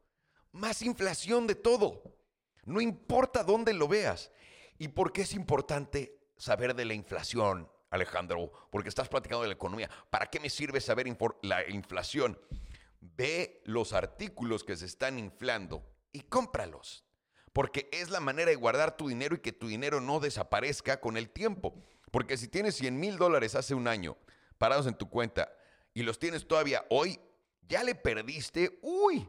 Más 0.52 0.82
inflación 0.82 1.48
de 1.48 1.56
todo. 1.56 2.04
No 2.66 2.82
importa 2.82 3.44
dónde 3.44 3.74
lo 3.74 3.88
veas. 3.88 4.32
¿Y 4.78 4.90
por 4.90 5.12
qué 5.12 5.22
es 5.24 5.34
importante 5.34 6.20
saber 6.38 6.76
de 6.76 6.86
la 6.86 6.94
inflación, 6.94 7.70
Alejandro? 7.90 8.52
Porque 8.72 8.90
estás 8.90 9.10
platicando 9.10 9.42
de 9.42 9.50
la 9.50 9.56
economía. 9.56 9.90
¿Para 10.10 10.28
qué 10.28 10.40
me 10.40 10.50
sirve 10.50 10.80
saber 10.80 11.08
la 11.42 11.68
inflación? 11.70 12.40
Ve 13.02 13.62
los 13.66 13.94
artículos 13.94 14.64
que 14.64 14.78
se 14.78 14.86
están 14.86 15.18
inflando 15.20 15.84
y 16.12 16.22
cómpralos. 16.22 17.06
Porque 17.54 17.90
es 17.92 18.10
la 18.10 18.20
manera 18.20 18.50
de 18.50 18.56
guardar 18.56 18.96
tu 18.96 19.10
dinero 19.10 19.36
y 19.36 19.40
que 19.40 19.52
tu 19.52 19.68
dinero 19.68 20.00
no 20.00 20.20
desaparezca 20.20 21.02
con 21.02 21.18
el 21.18 21.30
tiempo. 21.30 21.84
Porque 22.12 22.38
si 22.38 22.48
tienes 22.48 22.76
100 22.76 23.00
mil 23.00 23.18
dólares 23.18 23.56
hace 23.56 23.74
un 23.74 23.88
año 23.88 24.18
parados 24.58 24.88
en 24.88 24.96
tu 24.96 25.10
cuenta 25.10 25.52
y 25.94 26.04
los 26.04 26.20
tienes 26.20 26.48
todavía 26.48 26.86
hoy, 26.90 27.20
ya 27.68 27.84
le 27.84 27.96
perdiste, 27.96 28.80
uy, 28.82 29.28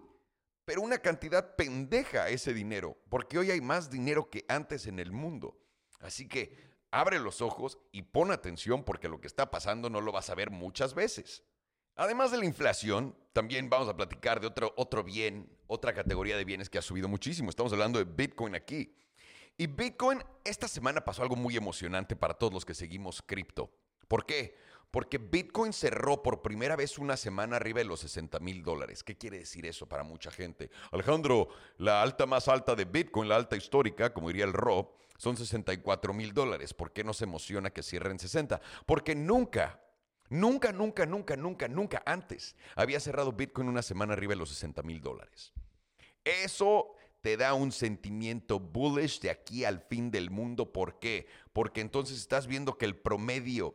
pero 0.65 0.83
una 0.83 0.99
cantidad 0.99 1.57
pendeja 1.57 2.29
ese 2.29 2.55
dinero, 2.55 2.97
porque 3.09 3.39
hoy 3.39 3.51
hay 3.51 3.61
más 3.61 3.91
dinero 3.91 4.31
que 4.31 4.45
antes 4.49 4.87
en 4.87 4.99
el 4.99 5.13
mundo. 5.13 5.59
Así 6.01 6.29
que 6.29 6.57
abre 6.91 7.19
los 7.19 7.43
ojos 7.43 7.79
y 7.93 8.03
pon 8.03 8.31
atención 8.31 8.85
porque 8.85 9.09
lo 9.09 9.21
que 9.21 9.27
está 9.27 9.51
pasando 9.51 9.91
no 9.91 10.01
lo 10.01 10.13
vas 10.13 10.31
a 10.31 10.35
ver 10.35 10.51
muchas 10.51 10.95
veces. 10.95 11.45
Además 11.97 12.31
de 12.31 12.39
la 12.39 12.47
inflación, 12.47 13.15
también 13.33 13.69
vamos 13.69 13.89
a 13.89 13.97
platicar 13.97 14.41
de 14.41 14.47
otro, 14.47 14.73
otro 14.77 15.05
bien, 15.05 15.55
otra 15.67 15.93
categoría 15.93 16.37
de 16.37 16.45
bienes 16.45 16.71
que 16.71 16.79
ha 16.79 16.83
subido 16.83 17.09
muchísimo. 17.09 17.51
Estamos 17.51 17.73
hablando 17.73 17.99
de 17.99 18.05
Bitcoin 18.05 18.55
aquí. 18.55 18.95
Y 19.61 19.67
Bitcoin, 19.67 20.25
esta 20.43 20.67
semana 20.67 21.05
pasó 21.05 21.21
algo 21.21 21.37
muy 21.37 21.55
emocionante 21.55 22.17
para 22.17 22.33
todos 22.33 22.51
los 22.51 22.65
que 22.65 22.73
seguimos 22.73 23.21
cripto. 23.21 23.71
¿Por 24.09 24.25
qué? 24.25 24.57
Porque 24.91 25.19
Bitcoin 25.19 25.75
cerró 25.75 26.23
por 26.23 26.41
primera 26.41 26.77
vez 26.77 26.97
una 26.97 27.15
semana 27.15 27.57
arriba 27.57 27.81
de 27.81 27.85
los 27.85 28.01
60 28.01 28.41
mil 28.41 28.63
dólares. 28.63 29.05
¿Qué 29.05 29.19
quiere 29.19 29.41
decir 29.41 29.67
eso 29.67 29.87
para 29.87 30.03
mucha 30.03 30.31
gente? 30.31 30.71
Alejandro, 30.93 31.49
la 31.77 32.01
alta 32.01 32.25
más 32.25 32.49
alta 32.49 32.75
de 32.75 32.87
Bitcoin, 32.87 33.29
la 33.29 33.37
alta 33.37 33.55
histórica, 33.55 34.15
como 34.15 34.29
diría 34.29 34.47
el 34.47 34.55
RO, 34.55 34.97
son 35.19 35.37
64 35.37 36.15
mil 36.15 36.33
dólares. 36.33 36.73
¿Por 36.73 36.95
qué 36.95 37.05
no 37.05 37.13
se 37.13 37.25
emociona 37.25 37.69
que 37.69 37.83
cierren 37.83 38.19
60? 38.19 38.63
Porque 38.87 39.15
nunca, 39.15 39.79
nunca, 40.31 40.73
nunca, 40.73 41.05
nunca, 41.05 41.37
nunca, 41.37 41.69
nunca 41.69 42.03
antes 42.07 42.57
había 42.77 42.99
cerrado 42.99 43.33
Bitcoin 43.33 43.69
una 43.69 43.83
semana 43.83 44.15
arriba 44.15 44.33
de 44.33 44.39
los 44.39 44.49
60 44.49 44.83
mil 44.85 45.03
dólares. 45.03 45.53
Eso 46.25 46.95
te 47.21 47.37
da 47.37 47.55
un 47.55 47.73
sentimiento 47.73 48.59
bullish 48.59 49.21
de 49.21 49.31
aquí 49.31 49.65
al 49.65 49.81
fin 49.81 50.11
del 50.11 50.31
mundo. 50.31 50.73
¿Por 50.73 50.99
qué? 50.99 51.27
Porque 51.53 51.81
entonces 51.81 52.19
estás 52.19 52.47
viendo 52.47 52.79
que 52.79 52.87
el 52.87 52.97
promedio 52.97 53.75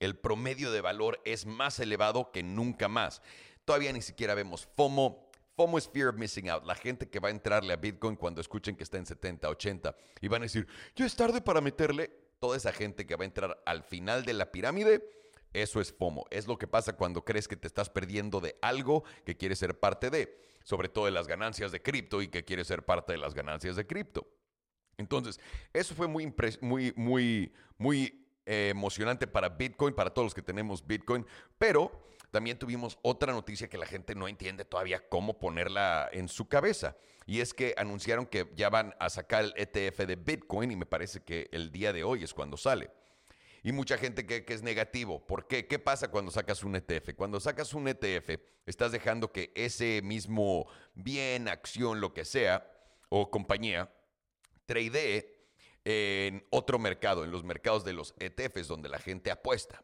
el 0.00 0.16
promedio 0.16 0.72
de 0.72 0.80
valor 0.80 1.20
es 1.24 1.46
más 1.46 1.78
elevado 1.78 2.30
que 2.32 2.42
nunca 2.42 2.88
más. 2.88 3.22
Todavía 3.64 3.92
ni 3.92 4.02
siquiera 4.02 4.34
vemos 4.34 4.68
FOMO. 4.76 5.30
FOMO 5.56 5.78
es 5.78 5.88
Fear 5.88 6.08
of 6.08 6.16
Missing 6.16 6.50
Out. 6.50 6.64
La 6.64 6.74
gente 6.74 7.08
que 7.08 7.20
va 7.20 7.28
a 7.28 7.30
entrarle 7.30 7.72
a 7.72 7.76
Bitcoin 7.76 8.16
cuando 8.16 8.40
escuchen 8.40 8.76
que 8.76 8.84
está 8.84 8.98
en 8.98 9.06
70, 9.06 9.48
80 9.48 9.96
y 10.20 10.28
van 10.28 10.42
a 10.42 10.46
decir, 10.46 10.66
ya 10.96 11.06
es 11.06 11.14
tarde 11.14 11.40
para 11.40 11.60
meterle. 11.60 12.10
Toda 12.40 12.56
esa 12.56 12.72
gente 12.72 13.06
que 13.06 13.16
va 13.16 13.22
a 13.22 13.26
entrar 13.26 13.62
al 13.64 13.84
final 13.84 14.24
de 14.24 14.34
la 14.34 14.52
pirámide, 14.52 15.08
eso 15.54 15.80
es 15.80 15.92
FOMO. 15.92 16.26
Es 16.30 16.46
lo 16.46 16.58
que 16.58 16.66
pasa 16.66 16.96
cuando 16.96 17.24
crees 17.24 17.48
que 17.48 17.56
te 17.56 17.66
estás 17.66 17.88
perdiendo 17.88 18.40
de 18.40 18.56
algo 18.60 19.04
que 19.24 19.36
quieres 19.36 19.58
ser 19.58 19.78
parte 19.78 20.10
de. 20.10 20.38
Sobre 20.64 20.88
todo 20.88 21.06
de 21.06 21.10
las 21.10 21.26
ganancias 21.26 21.72
de 21.72 21.80
cripto 21.80 22.20
y 22.22 22.28
que 22.28 22.44
quieres 22.44 22.66
ser 22.66 22.84
parte 22.84 23.12
de 23.12 23.18
las 23.18 23.34
ganancias 23.34 23.76
de 23.76 23.86
cripto. 23.86 24.26
Entonces, 24.96 25.40
eso 25.72 25.94
fue 25.94 26.08
muy, 26.08 26.32
muy, 26.60 26.92
muy, 26.96 27.52
muy 27.78 28.26
eh, 28.46 28.68
emocionante 28.70 29.26
para 29.26 29.48
Bitcoin, 29.48 29.94
para 29.94 30.10
todos 30.10 30.26
los 30.26 30.34
que 30.34 30.42
tenemos 30.42 30.86
Bitcoin, 30.86 31.26
pero 31.58 32.04
también 32.30 32.58
tuvimos 32.58 32.98
otra 33.02 33.32
noticia 33.32 33.68
que 33.68 33.78
la 33.78 33.86
gente 33.86 34.14
no 34.14 34.26
entiende 34.26 34.64
todavía 34.64 35.08
cómo 35.08 35.38
ponerla 35.38 36.08
en 36.12 36.28
su 36.28 36.48
cabeza. 36.48 36.96
Y 37.26 37.40
es 37.40 37.54
que 37.54 37.74
anunciaron 37.76 38.26
que 38.26 38.50
ya 38.56 38.70
van 38.70 38.94
a 38.98 39.08
sacar 39.08 39.44
el 39.44 39.54
ETF 39.56 40.00
de 40.00 40.16
Bitcoin 40.16 40.70
y 40.70 40.76
me 40.76 40.84
parece 40.84 41.22
que 41.22 41.48
el 41.52 41.70
día 41.70 41.92
de 41.92 42.04
hoy 42.04 42.24
es 42.24 42.34
cuando 42.34 42.56
sale. 42.56 42.90
Y 43.64 43.72
mucha 43.72 43.96
gente 43.96 44.26
que, 44.26 44.44
que, 44.44 44.52
es 44.52 44.62
negativo. 44.62 45.26
¿Por 45.26 45.48
qué? 45.48 45.66
¿Qué 45.66 45.78
pasa 45.78 46.10
cuando 46.10 46.30
sacas 46.30 46.62
un 46.62 46.76
ETF? 46.76 47.14
Cuando 47.16 47.40
sacas 47.40 47.72
un 47.72 47.88
ETF, 47.88 48.38
estás 48.66 48.92
dejando 48.92 49.32
que 49.32 49.52
ese 49.56 50.02
mismo 50.02 50.66
bien, 50.94 51.48
acción, 51.48 51.98
lo 51.98 52.12
que 52.12 52.26
sea, 52.26 52.70
o 53.08 53.30
compañía, 53.30 53.90
tradee 54.66 55.48
en 55.82 56.44
otro 56.50 56.78
mercado, 56.78 57.24
en 57.24 57.30
los 57.30 57.42
mercados 57.42 57.86
de 57.86 57.94
los 57.94 58.14
ETFs, 58.18 58.68
donde 58.68 58.90
la 58.90 58.98
gente 58.98 59.30
apuesta. 59.30 59.82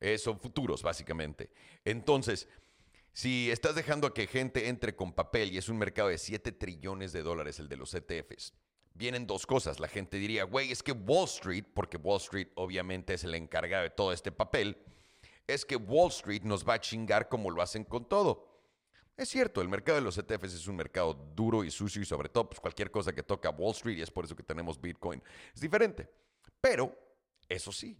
Eh, 0.00 0.16
son 0.16 0.40
futuros, 0.40 0.82
básicamente. 0.82 1.50
Entonces, 1.84 2.48
si 3.12 3.50
estás 3.50 3.74
dejando 3.74 4.06
a 4.06 4.14
que 4.14 4.26
gente 4.28 4.68
entre 4.68 4.96
con 4.96 5.12
papel 5.12 5.52
y 5.52 5.58
es 5.58 5.68
un 5.68 5.76
mercado 5.76 6.08
de 6.08 6.16
7 6.16 6.52
trillones 6.52 7.12
de 7.12 7.22
dólares 7.22 7.58
el 7.58 7.68
de 7.68 7.76
los 7.76 7.92
ETFs, 7.92 8.54
vienen 9.00 9.26
dos 9.26 9.46
cosas. 9.46 9.80
La 9.80 9.88
gente 9.88 10.18
diría, 10.18 10.44
güey, 10.44 10.70
es 10.70 10.82
que 10.82 10.92
Wall 10.92 11.24
Street, 11.24 11.64
porque 11.74 11.96
Wall 11.96 12.18
Street 12.18 12.48
obviamente 12.54 13.14
es 13.14 13.24
el 13.24 13.34
encargado 13.34 13.82
de 13.82 13.90
todo 13.90 14.12
este 14.12 14.30
papel, 14.30 14.76
es 15.46 15.64
que 15.64 15.74
Wall 15.74 16.10
Street 16.10 16.42
nos 16.42 16.68
va 16.68 16.74
a 16.74 16.80
chingar 16.80 17.28
como 17.28 17.50
lo 17.50 17.62
hacen 17.62 17.82
con 17.82 18.06
todo. 18.06 18.46
Es 19.16 19.30
cierto, 19.30 19.62
el 19.62 19.68
mercado 19.68 19.96
de 19.96 20.04
los 20.04 20.18
ETFs 20.18 20.54
es 20.54 20.66
un 20.66 20.76
mercado 20.76 21.14
duro 21.34 21.64
y 21.64 21.70
sucio 21.70 22.00
y 22.02 22.04
sobre 22.04 22.28
todo 22.28 22.48
pues, 22.50 22.60
cualquier 22.60 22.90
cosa 22.90 23.12
que 23.12 23.22
toca 23.22 23.50
Wall 23.50 23.72
Street 23.72 23.96
y 23.96 24.02
es 24.02 24.10
por 24.10 24.26
eso 24.26 24.36
que 24.36 24.42
tenemos 24.42 24.78
Bitcoin. 24.80 25.22
Es 25.54 25.60
diferente. 25.60 26.08
Pero, 26.60 26.94
eso 27.48 27.72
sí, 27.72 27.98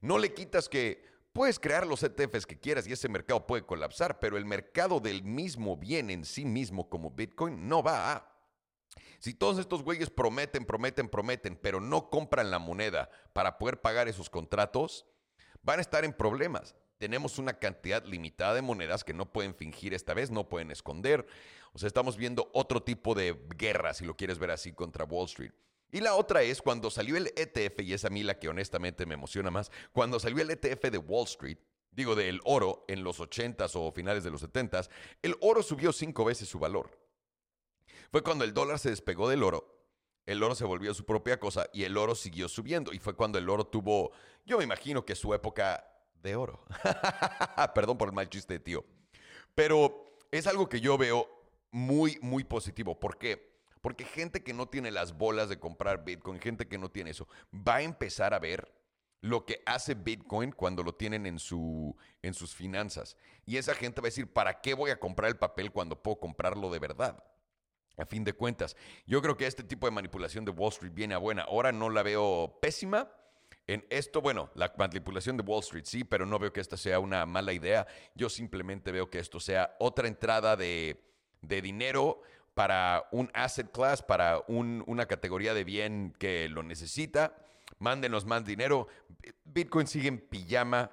no 0.00 0.18
le 0.18 0.32
quitas 0.32 0.68
que 0.68 1.04
puedes 1.32 1.58
crear 1.58 1.84
los 1.84 2.02
ETFs 2.02 2.46
que 2.46 2.58
quieras 2.58 2.86
y 2.86 2.92
ese 2.92 3.08
mercado 3.08 3.44
puede 3.44 3.66
colapsar, 3.66 4.20
pero 4.20 4.36
el 4.36 4.44
mercado 4.44 5.00
del 5.00 5.24
mismo 5.24 5.76
bien 5.76 6.10
en 6.10 6.24
sí 6.24 6.44
mismo 6.44 6.88
como 6.88 7.10
Bitcoin 7.10 7.68
no 7.68 7.82
va 7.82 8.12
a. 8.12 8.31
Si 9.18 9.34
todos 9.34 9.58
estos 9.58 9.82
güeyes 9.82 10.10
prometen, 10.10 10.64
prometen, 10.64 11.08
prometen, 11.08 11.56
pero 11.56 11.80
no 11.80 12.10
compran 12.10 12.50
la 12.50 12.58
moneda 12.58 13.10
para 13.32 13.58
poder 13.58 13.80
pagar 13.80 14.08
esos 14.08 14.28
contratos, 14.28 15.06
van 15.62 15.78
a 15.78 15.82
estar 15.82 16.04
en 16.04 16.12
problemas 16.12 16.74
tenemos 17.02 17.40
una 17.40 17.54
cantidad 17.54 18.04
limitada 18.04 18.54
de 18.54 18.62
monedas 18.62 19.02
que 19.02 19.12
no 19.12 19.32
pueden 19.32 19.56
fingir 19.56 19.92
esta 19.92 20.14
vez, 20.14 20.30
no 20.30 20.48
pueden 20.48 20.70
esconder. 20.70 21.26
O 21.72 21.78
sea, 21.80 21.88
estamos 21.88 22.16
viendo 22.16 22.48
otro 22.54 22.80
tipo 22.84 23.16
de 23.16 23.36
guerra, 23.56 23.92
si 23.92 24.04
lo 24.04 24.16
quieres 24.16 24.38
ver 24.38 24.52
así, 24.52 24.72
contra 24.72 25.04
Wall 25.04 25.24
Street. 25.24 25.50
Y 25.90 25.98
la 25.98 26.14
otra 26.14 26.42
es 26.42 26.62
cuando 26.62 26.92
salió 26.92 27.16
el 27.16 27.32
ETF, 27.34 27.80
y 27.80 27.92
es 27.92 28.04
a 28.04 28.10
mí 28.10 28.22
la 28.22 28.38
que 28.38 28.48
honestamente 28.48 29.04
me 29.04 29.14
emociona 29.14 29.50
más, 29.50 29.72
cuando 29.90 30.20
salió 30.20 30.42
el 30.42 30.50
ETF 30.52 30.92
de 30.92 30.98
Wall 30.98 31.24
Street, 31.24 31.58
digo 31.90 32.14
del 32.14 32.40
oro 32.44 32.84
en 32.86 33.02
los 33.02 33.18
80s 33.18 33.72
o 33.74 33.90
finales 33.90 34.22
de 34.22 34.30
los 34.30 34.40
70s, 34.40 34.88
el 35.22 35.34
oro 35.40 35.64
subió 35.64 35.92
cinco 35.92 36.24
veces 36.24 36.48
su 36.48 36.60
valor. 36.60 37.01
Fue 38.12 38.22
cuando 38.22 38.44
el 38.44 38.52
dólar 38.52 38.78
se 38.78 38.90
despegó 38.90 39.30
del 39.30 39.42
oro, 39.42 39.66
el 40.26 40.42
oro 40.42 40.54
se 40.54 40.66
volvió 40.66 40.92
su 40.92 41.06
propia 41.06 41.40
cosa 41.40 41.66
y 41.72 41.84
el 41.84 41.96
oro 41.96 42.14
siguió 42.14 42.46
subiendo. 42.46 42.92
Y 42.92 42.98
fue 42.98 43.16
cuando 43.16 43.38
el 43.38 43.48
oro 43.48 43.66
tuvo, 43.66 44.12
yo 44.44 44.58
me 44.58 44.64
imagino 44.64 45.06
que 45.06 45.14
su 45.14 45.32
época 45.32 45.82
de 46.22 46.36
oro. 46.36 46.62
Perdón 47.74 47.96
por 47.96 48.08
el 48.08 48.14
mal 48.14 48.28
chiste, 48.28 48.60
tío. 48.60 48.84
Pero 49.54 50.14
es 50.30 50.46
algo 50.46 50.68
que 50.68 50.82
yo 50.82 50.98
veo 50.98 51.26
muy, 51.70 52.18
muy 52.20 52.44
positivo. 52.44 53.00
¿Por 53.00 53.16
qué? 53.16 53.50
Porque 53.80 54.04
gente 54.04 54.44
que 54.44 54.52
no 54.52 54.68
tiene 54.68 54.90
las 54.90 55.16
bolas 55.16 55.48
de 55.48 55.58
comprar 55.58 56.04
Bitcoin, 56.04 56.38
gente 56.38 56.68
que 56.68 56.76
no 56.76 56.90
tiene 56.90 57.10
eso, 57.10 57.26
va 57.52 57.76
a 57.76 57.82
empezar 57.82 58.34
a 58.34 58.38
ver 58.38 58.70
lo 59.22 59.46
que 59.46 59.62
hace 59.64 59.94
Bitcoin 59.94 60.52
cuando 60.52 60.82
lo 60.82 60.94
tienen 60.94 61.24
en, 61.24 61.38
su, 61.38 61.96
en 62.20 62.34
sus 62.34 62.54
finanzas. 62.54 63.16
Y 63.46 63.56
esa 63.56 63.74
gente 63.74 64.02
va 64.02 64.06
a 64.06 64.10
decir, 64.10 64.30
¿para 64.30 64.60
qué 64.60 64.74
voy 64.74 64.90
a 64.90 65.00
comprar 65.00 65.30
el 65.30 65.38
papel 65.38 65.72
cuando 65.72 66.00
puedo 66.00 66.20
comprarlo 66.20 66.70
de 66.70 66.78
verdad? 66.78 67.24
A 67.98 68.06
fin 68.06 68.24
de 68.24 68.32
cuentas, 68.32 68.76
yo 69.06 69.20
creo 69.20 69.36
que 69.36 69.46
este 69.46 69.62
tipo 69.62 69.86
de 69.86 69.90
manipulación 69.90 70.44
de 70.44 70.50
Wall 70.50 70.72
Street 70.72 70.94
viene 70.94 71.14
a 71.14 71.18
buena. 71.18 71.42
Ahora 71.42 71.72
no 71.72 71.90
la 71.90 72.02
veo 72.02 72.58
pésima, 72.60 73.10
en 73.66 73.86
esto, 73.90 74.20
bueno, 74.20 74.50
la 74.54 74.72
manipulación 74.76 75.36
de 75.36 75.44
Wall 75.44 75.60
Street 75.60 75.84
sí, 75.84 76.04
pero 76.04 76.26
no 76.26 76.38
veo 76.38 76.52
que 76.52 76.60
esta 76.60 76.76
sea 76.76 76.98
una 76.98 77.26
mala 77.26 77.52
idea. 77.52 77.86
Yo 78.14 78.28
simplemente 78.28 78.90
veo 78.90 79.08
que 79.08 79.18
esto 79.18 79.38
sea 79.38 79.76
otra 79.78 80.08
entrada 80.08 80.56
de, 80.56 81.00
dinero 81.40 82.22
para 82.54 83.08
un 83.12 83.30
asset 83.34 83.70
class, 83.70 84.02
para 84.02 84.42
una 84.48 85.06
categoría 85.06 85.54
de 85.54 85.64
bien 85.64 86.14
que 86.18 86.48
lo 86.48 86.62
necesita. 86.62 87.36
Mándenos 87.78 88.26
más 88.26 88.44
dinero. 88.44 88.88
Bitcoin 89.44 89.86
sigue 89.86 90.08
en 90.08 90.18
pijama, 90.18 90.90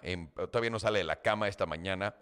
todavía 0.52 0.70
no 0.70 0.80
sale 0.80 1.00
de 1.00 1.06
la 1.06 1.22
cama 1.22 1.48
esta 1.48 1.66
mañana. 1.66 2.16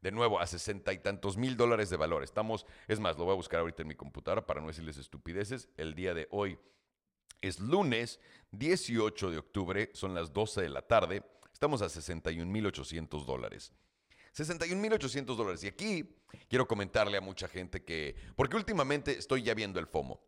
De 0.00 0.10
nuevo, 0.10 0.40
a 0.40 0.46
sesenta 0.46 0.92
y 0.92 0.98
tantos 0.98 1.36
mil 1.36 1.56
dólares 1.56 1.90
de 1.90 1.96
valor. 1.96 2.22
Estamos, 2.22 2.64
es 2.88 2.98
más, 3.00 3.18
lo 3.18 3.24
voy 3.24 3.32
a 3.32 3.36
buscar 3.36 3.60
ahorita 3.60 3.82
en 3.82 3.88
mi 3.88 3.94
computadora 3.94 4.46
para 4.46 4.60
no 4.60 4.68
decirles 4.68 4.96
estupideces. 4.96 5.68
El 5.76 5.94
día 5.94 6.14
de 6.14 6.26
hoy 6.30 6.58
es 7.42 7.60
lunes 7.60 8.18
18 8.52 9.30
de 9.30 9.38
octubre, 9.38 9.90
son 9.92 10.14
las 10.14 10.32
12 10.32 10.62
de 10.62 10.68
la 10.70 10.82
tarde. 10.82 11.22
Estamos 11.52 11.82
a 11.82 11.86
61.800 11.86 13.24
dólares. 13.24 13.72
61.800 14.34 15.24
dólares. 15.36 15.64
Y 15.64 15.68
aquí 15.68 16.16
quiero 16.48 16.66
comentarle 16.66 17.18
a 17.18 17.20
mucha 17.20 17.48
gente 17.48 17.84
que, 17.84 18.16
porque 18.36 18.56
últimamente 18.56 19.18
estoy 19.18 19.42
ya 19.42 19.54
viendo 19.54 19.80
el 19.80 19.86
FOMO. 19.86 20.20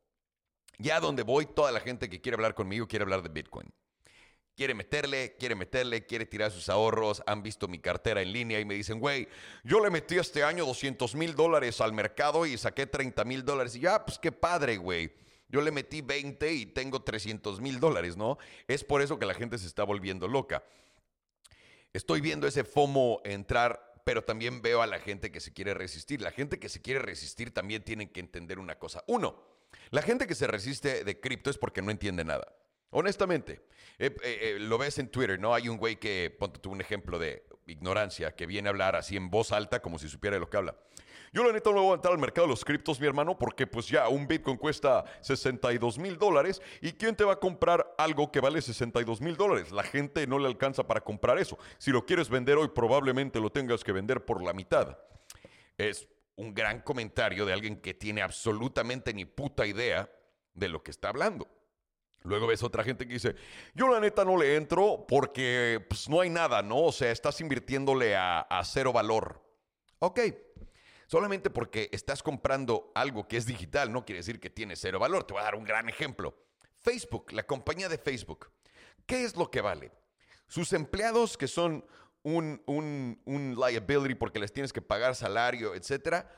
Ya 0.78 1.00
donde 1.00 1.22
voy, 1.22 1.46
toda 1.46 1.72
la 1.72 1.80
gente 1.80 2.10
que 2.10 2.20
quiere 2.20 2.34
hablar 2.34 2.54
conmigo 2.54 2.86
quiere 2.86 3.04
hablar 3.04 3.22
de 3.22 3.28
Bitcoin. 3.28 3.72
Quiere 4.54 4.74
meterle, 4.74 5.34
quiere 5.38 5.54
meterle, 5.54 6.04
quiere 6.04 6.26
tirar 6.26 6.50
sus 6.50 6.68
ahorros. 6.68 7.22
Han 7.26 7.42
visto 7.42 7.68
mi 7.68 7.78
cartera 7.78 8.20
en 8.20 8.32
línea 8.32 8.60
y 8.60 8.64
me 8.64 8.74
dicen, 8.74 9.00
güey, 9.00 9.26
yo 9.64 9.82
le 9.82 9.90
metí 9.90 10.18
este 10.18 10.44
año 10.44 10.66
200 10.66 11.14
mil 11.14 11.34
dólares 11.34 11.80
al 11.80 11.92
mercado 11.92 12.44
y 12.44 12.58
saqué 12.58 12.86
30 12.86 13.24
mil 13.24 13.44
dólares. 13.44 13.74
Y 13.76 13.80
ya, 13.80 14.04
pues 14.04 14.18
qué 14.18 14.30
padre, 14.30 14.76
güey. 14.76 15.12
Yo 15.48 15.60
le 15.60 15.70
metí 15.70 16.00
20 16.00 16.52
y 16.52 16.66
tengo 16.66 17.02
300 17.02 17.60
mil 17.60 17.78
dólares, 17.78 18.16
¿no? 18.16 18.38
Es 18.68 18.84
por 18.84 19.02
eso 19.02 19.18
que 19.18 19.26
la 19.26 19.34
gente 19.34 19.58
se 19.58 19.66
está 19.66 19.84
volviendo 19.84 20.26
loca. 20.28 20.64
Estoy 21.92 22.22
viendo 22.22 22.46
ese 22.46 22.64
FOMO 22.64 23.20
entrar, 23.24 24.00
pero 24.04 24.24
también 24.24 24.62
veo 24.62 24.80
a 24.80 24.86
la 24.86 24.98
gente 24.98 25.30
que 25.30 25.40
se 25.40 25.52
quiere 25.52 25.74
resistir. 25.74 26.22
La 26.22 26.30
gente 26.30 26.58
que 26.58 26.70
se 26.70 26.80
quiere 26.80 27.00
resistir 27.00 27.52
también 27.52 27.84
tiene 27.84 28.10
que 28.10 28.20
entender 28.20 28.58
una 28.58 28.78
cosa. 28.78 29.04
Uno, 29.06 29.42
la 29.90 30.00
gente 30.00 30.26
que 30.26 30.34
se 30.34 30.46
resiste 30.46 31.04
de 31.04 31.20
cripto 31.20 31.50
es 31.50 31.58
porque 31.58 31.82
no 31.82 31.90
entiende 31.90 32.24
nada. 32.24 32.46
Honestamente, 32.92 33.62
eh, 33.98 34.14
eh, 34.22 34.38
eh, 34.42 34.56
lo 34.60 34.76
ves 34.76 34.98
en 34.98 35.08
Twitter, 35.08 35.40
¿no? 35.40 35.54
Hay 35.54 35.68
un 35.68 35.78
güey 35.78 35.96
que, 35.96 36.34
ponte 36.38 36.60
tú 36.60 36.70
un 36.70 36.80
ejemplo 36.80 37.18
de 37.18 37.44
ignorancia, 37.66 38.34
que 38.34 38.46
viene 38.46 38.68
a 38.68 38.70
hablar 38.70 38.96
así 38.96 39.16
en 39.16 39.30
voz 39.30 39.50
alta 39.50 39.80
como 39.80 39.98
si 39.98 40.08
supiera 40.08 40.36
de 40.36 40.40
lo 40.40 40.50
que 40.50 40.58
habla. 40.58 40.76
Yo 41.32 41.42
la 41.42 41.52
neta 41.54 41.70
no 41.70 41.82
voy 41.82 41.92
a 41.92 41.94
entrar 41.94 42.12
al 42.12 42.20
mercado 42.20 42.46
de 42.46 42.50
los 42.50 42.62
criptos, 42.62 43.00
mi 43.00 43.06
hermano, 43.06 43.38
porque 43.38 43.66
pues 43.66 43.88
ya 43.88 44.08
un 44.08 44.28
Bitcoin 44.28 44.58
cuesta 44.58 45.04
62 45.22 45.98
mil 45.98 46.18
dólares 46.18 46.60
y 46.82 46.92
¿quién 46.92 47.16
te 47.16 47.24
va 47.24 47.32
a 47.32 47.40
comprar 47.40 47.94
algo 47.96 48.30
que 48.30 48.40
vale 48.40 48.60
62 48.60 49.22
mil 49.22 49.38
dólares? 49.38 49.72
La 49.72 49.82
gente 49.82 50.26
no 50.26 50.38
le 50.38 50.46
alcanza 50.46 50.86
para 50.86 51.00
comprar 51.00 51.38
eso. 51.38 51.58
Si 51.78 51.90
lo 51.90 52.04
quieres 52.04 52.28
vender 52.28 52.58
hoy, 52.58 52.68
probablemente 52.68 53.40
lo 53.40 53.50
tengas 53.50 53.82
que 53.82 53.92
vender 53.92 54.26
por 54.26 54.42
la 54.42 54.52
mitad. 54.52 54.98
Es 55.78 56.06
un 56.36 56.52
gran 56.52 56.82
comentario 56.82 57.46
de 57.46 57.54
alguien 57.54 57.80
que 57.80 57.94
tiene 57.94 58.20
absolutamente 58.20 59.14
ni 59.14 59.24
puta 59.24 59.64
idea 59.64 60.10
de 60.52 60.68
lo 60.68 60.82
que 60.82 60.90
está 60.90 61.08
hablando. 61.08 61.48
Luego 62.24 62.46
ves 62.46 62.62
otra 62.62 62.84
gente 62.84 63.06
que 63.06 63.14
dice, 63.14 63.34
yo 63.74 63.88
la 63.88 64.00
neta 64.00 64.24
no 64.24 64.36
le 64.36 64.56
entro 64.56 65.04
porque 65.08 65.84
pues, 65.88 66.08
no 66.08 66.20
hay 66.20 66.30
nada, 66.30 66.62
¿no? 66.62 66.84
O 66.84 66.92
sea, 66.92 67.10
estás 67.10 67.40
invirtiéndole 67.40 68.16
a, 68.16 68.40
a 68.40 68.64
cero 68.64 68.92
valor. 68.92 69.42
Ok, 69.98 70.20
solamente 71.06 71.50
porque 71.50 71.88
estás 71.92 72.22
comprando 72.22 72.92
algo 72.94 73.28
que 73.28 73.36
es 73.36 73.46
digital 73.46 73.92
no 73.92 74.04
quiere 74.04 74.20
decir 74.20 74.40
que 74.40 74.50
tiene 74.50 74.76
cero 74.76 74.98
valor. 74.98 75.24
Te 75.24 75.34
voy 75.34 75.40
a 75.40 75.44
dar 75.44 75.54
un 75.54 75.64
gran 75.64 75.88
ejemplo. 75.88 76.34
Facebook, 76.78 77.32
la 77.32 77.44
compañía 77.44 77.88
de 77.88 77.98
Facebook, 77.98 78.50
¿qué 79.06 79.24
es 79.24 79.36
lo 79.36 79.50
que 79.50 79.60
vale? 79.60 79.92
Sus 80.48 80.72
empleados 80.72 81.36
que 81.36 81.48
son 81.48 81.84
un, 82.22 82.62
un, 82.66 83.20
un 83.24 83.54
liability 83.54 84.14
porque 84.14 84.38
les 84.38 84.52
tienes 84.52 84.72
que 84.72 84.82
pagar 84.82 85.14
salario, 85.14 85.74
etcétera, 85.74 86.28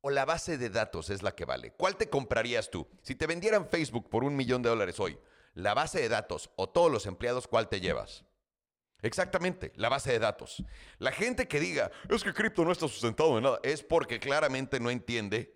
o 0.00 0.10
la 0.10 0.24
base 0.24 0.58
de 0.58 0.70
datos 0.70 1.10
es 1.10 1.22
la 1.22 1.34
que 1.34 1.44
vale? 1.44 1.72
¿Cuál 1.72 1.96
te 1.96 2.08
comprarías 2.08 2.70
tú? 2.70 2.86
Si 3.02 3.14
te 3.14 3.26
vendieran 3.26 3.68
Facebook 3.68 4.08
por 4.08 4.24
un 4.24 4.36
millón 4.36 4.62
de 4.62 4.70
dólares 4.70 4.98
hoy, 4.98 5.18
la 5.54 5.74
base 5.74 6.00
de 6.00 6.08
datos 6.08 6.50
o 6.56 6.68
todos 6.68 6.90
los 6.90 7.06
empleados, 7.06 7.48
¿cuál 7.48 7.68
te 7.68 7.80
llevas? 7.80 8.24
Exactamente, 9.02 9.72
la 9.76 9.88
base 9.88 10.12
de 10.12 10.18
datos. 10.18 10.62
La 10.98 11.12
gente 11.12 11.48
que 11.48 11.58
diga, 11.58 11.90
es 12.08 12.22
que 12.22 12.34
cripto 12.34 12.64
no 12.64 12.72
está 12.72 12.86
sustentado 12.86 13.36
en 13.38 13.44
nada, 13.44 13.58
es 13.62 13.82
porque 13.82 14.20
claramente 14.20 14.78
no 14.78 14.90
entiende 14.90 15.54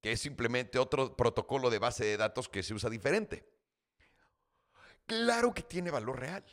que 0.00 0.12
es 0.12 0.20
simplemente 0.20 0.78
otro 0.78 1.16
protocolo 1.16 1.70
de 1.70 1.78
base 1.78 2.04
de 2.04 2.16
datos 2.16 2.48
que 2.48 2.62
se 2.62 2.74
usa 2.74 2.90
diferente. 2.90 3.48
Claro 5.06 5.54
que 5.54 5.62
tiene 5.62 5.90
valor 5.90 6.18
real. 6.18 6.44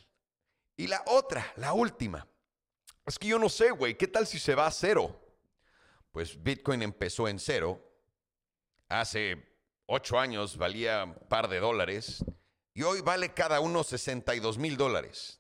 Y 0.76 0.88
la 0.88 1.04
otra, 1.08 1.52
la 1.58 1.74
última, 1.74 2.28
es 3.06 3.18
que 3.18 3.28
yo 3.28 3.40
no 3.40 3.50
sé, 3.50 3.72
güey, 3.72 3.98
¿qué 3.98 4.08
tal 4.08 4.28
si 4.28 4.40
se 4.40 4.56
va 4.56 4.68
a 4.68 4.72
cero? 4.72 5.20
Pues 6.12 6.42
Bitcoin 6.42 6.84
empezó 6.84 7.28
en 7.28 7.40
cero. 7.40 7.92
Hace 8.88 9.58
ocho 9.88 10.20
años 10.20 10.58
valía 10.58 11.04
un 11.04 11.28
par 11.28 11.48
de 11.48 11.60
dólares 11.60 12.24
y 12.74 12.84
hoy 12.84 13.02
vale 13.02 13.34
cada 13.34 13.60
uno 13.60 13.84
62 13.84 14.58
mil 14.58 14.78
dólares. 14.78 15.40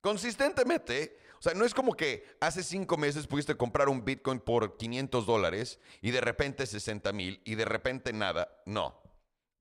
Consistentemente, 0.00 1.18
o 1.38 1.42
sea, 1.42 1.54
no 1.54 1.64
es 1.64 1.74
como 1.74 1.94
que 1.94 2.24
hace 2.40 2.62
cinco 2.62 2.96
meses 2.96 3.26
pudiste 3.26 3.56
comprar 3.56 3.88
un 3.88 4.04
Bitcoin 4.04 4.40
por 4.40 4.76
500 4.76 5.26
dólares 5.26 5.80
y 6.00 6.10
de 6.10 6.20
repente 6.20 6.66
60 6.66 7.12
mil 7.12 7.42
y 7.44 7.56
de 7.56 7.64
repente 7.64 8.12
nada. 8.12 8.62
No, 8.66 9.02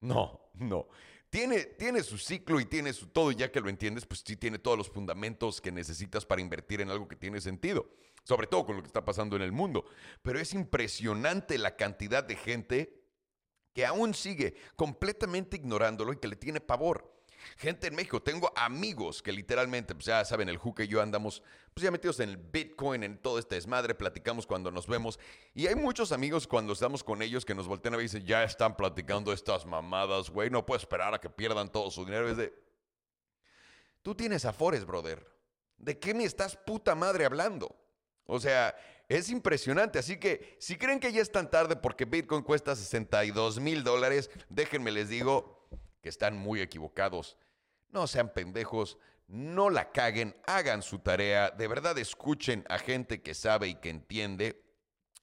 no, 0.02 0.52
no. 0.54 0.88
Tiene, 1.30 1.66
tiene 1.66 2.02
su 2.02 2.18
ciclo 2.18 2.62
y 2.62 2.66
tiene 2.66 2.94
su 2.94 3.08
todo, 3.08 3.32
y 3.32 3.36
ya 3.36 3.52
que 3.52 3.60
lo 3.60 3.68
entiendes, 3.68 4.06
pues 4.06 4.24
sí 4.26 4.38
tiene 4.38 4.58
todos 4.58 4.78
los 4.78 4.90
fundamentos 4.90 5.60
que 5.60 5.72
necesitas 5.72 6.26
para 6.26 6.42
invertir 6.42 6.80
en 6.80 6.90
algo 6.90 7.10
que 7.10 7.18
tiene 7.18 7.42
sentido, 7.42 7.90
sobre 8.24 8.48
todo 8.48 8.66
con 8.66 8.78
lo 8.78 8.82
que 8.82 8.88
está 8.88 9.04
pasando 9.04 9.36
en 9.36 9.42
el 9.42 9.52
mundo. 9.52 9.84
Pero 10.22 10.40
es 10.40 10.54
impresionante 10.54 11.58
la 11.58 11.76
cantidad 11.76 12.24
de 12.24 12.38
gente 12.38 13.05
que 13.76 13.86
aún 13.86 14.14
sigue 14.14 14.56
completamente 14.78 15.58
ignorándolo 15.58 16.14
y 16.14 16.18
que 16.18 16.30
le 16.30 16.38
tiene 16.38 16.62
pavor. 16.62 17.14
Gente 17.58 17.88
en 17.88 17.96
México, 17.96 18.22
tengo 18.22 18.52
amigos 18.56 19.22
que 19.22 19.34
literalmente, 19.34 19.94
pues 19.94 20.06
ya 20.06 20.24
saben, 20.24 20.48
el 20.48 20.58
Juque 20.58 20.86
y 20.86 20.88
yo 20.88 21.02
andamos 21.02 21.44
pues 21.74 21.84
ya 21.84 21.92
metidos 21.92 22.22
en 22.22 22.30
el 22.30 22.38
Bitcoin, 22.38 23.04
en 23.04 23.18
todo 23.18 23.38
este 23.38 23.56
desmadre, 23.56 23.94
platicamos 23.94 24.48
cuando 24.48 24.72
nos 24.72 24.88
vemos. 24.88 25.20
Y 25.54 25.68
hay 25.68 25.76
muchos 25.76 26.14
amigos 26.14 26.48
cuando 26.48 26.72
estamos 26.72 27.04
con 27.04 27.22
ellos 27.22 27.44
que 27.44 27.54
nos 27.54 27.68
voltean 27.68 27.94
a 27.94 27.98
ver 27.98 28.06
y 28.06 28.08
dicen, 28.08 28.26
ya 28.26 28.46
están 28.46 28.78
platicando 28.78 29.34
estas 29.34 29.66
mamadas, 29.66 30.30
güey, 30.30 30.50
no 30.50 30.66
puedo 30.66 30.80
esperar 30.80 31.14
a 31.14 31.20
que 31.20 31.30
pierdan 31.30 31.70
todo 31.70 31.92
su 31.92 32.06
dinero. 32.06 32.30
Es 32.30 32.38
de, 32.38 32.54
tú 34.02 34.16
tienes 34.16 34.46
afores, 34.46 34.86
brother. 34.86 35.28
¿De 35.78 36.00
qué 36.00 36.14
me 36.14 36.24
estás 36.24 36.56
puta 36.56 36.96
madre 36.96 37.26
hablando? 37.26 37.76
O 38.26 38.40
sea, 38.40 38.74
es 39.10 39.30
impresionante. 39.30 40.00
Así 40.00 40.18
que 40.18 40.56
si 40.60 40.78
creen 40.78 41.00
que 41.00 41.12
ya 41.12 41.22
es 41.22 41.32
tan 41.32 41.50
tarde 41.50 41.76
porque 41.76 42.06
Bitcoin 42.06 42.44
cuesta 42.44 42.76
62 42.76 43.60
mil 43.60 43.84
dólares, 43.84 44.30
déjenme 44.50 44.92
les 44.92 45.10
digo 45.10 45.68
que 46.02 46.10
están 46.10 46.38
muy 46.38 46.62
equivocados. 46.62 47.38
No 47.90 48.08
sean 48.08 48.34
pendejos, 48.34 48.98
no 49.28 49.70
la 49.70 49.92
caguen, 49.92 50.36
hagan 50.46 50.82
su 50.82 51.00
tarea, 51.00 51.50
de 51.52 51.68
verdad 51.68 51.98
escuchen 51.98 52.66
a 52.70 52.78
gente 52.78 53.22
que 53.22 53.34
sabe 53.34 53.68
y 53.68 53.76
que 53.76 53.90
entiende. 53.90 54.62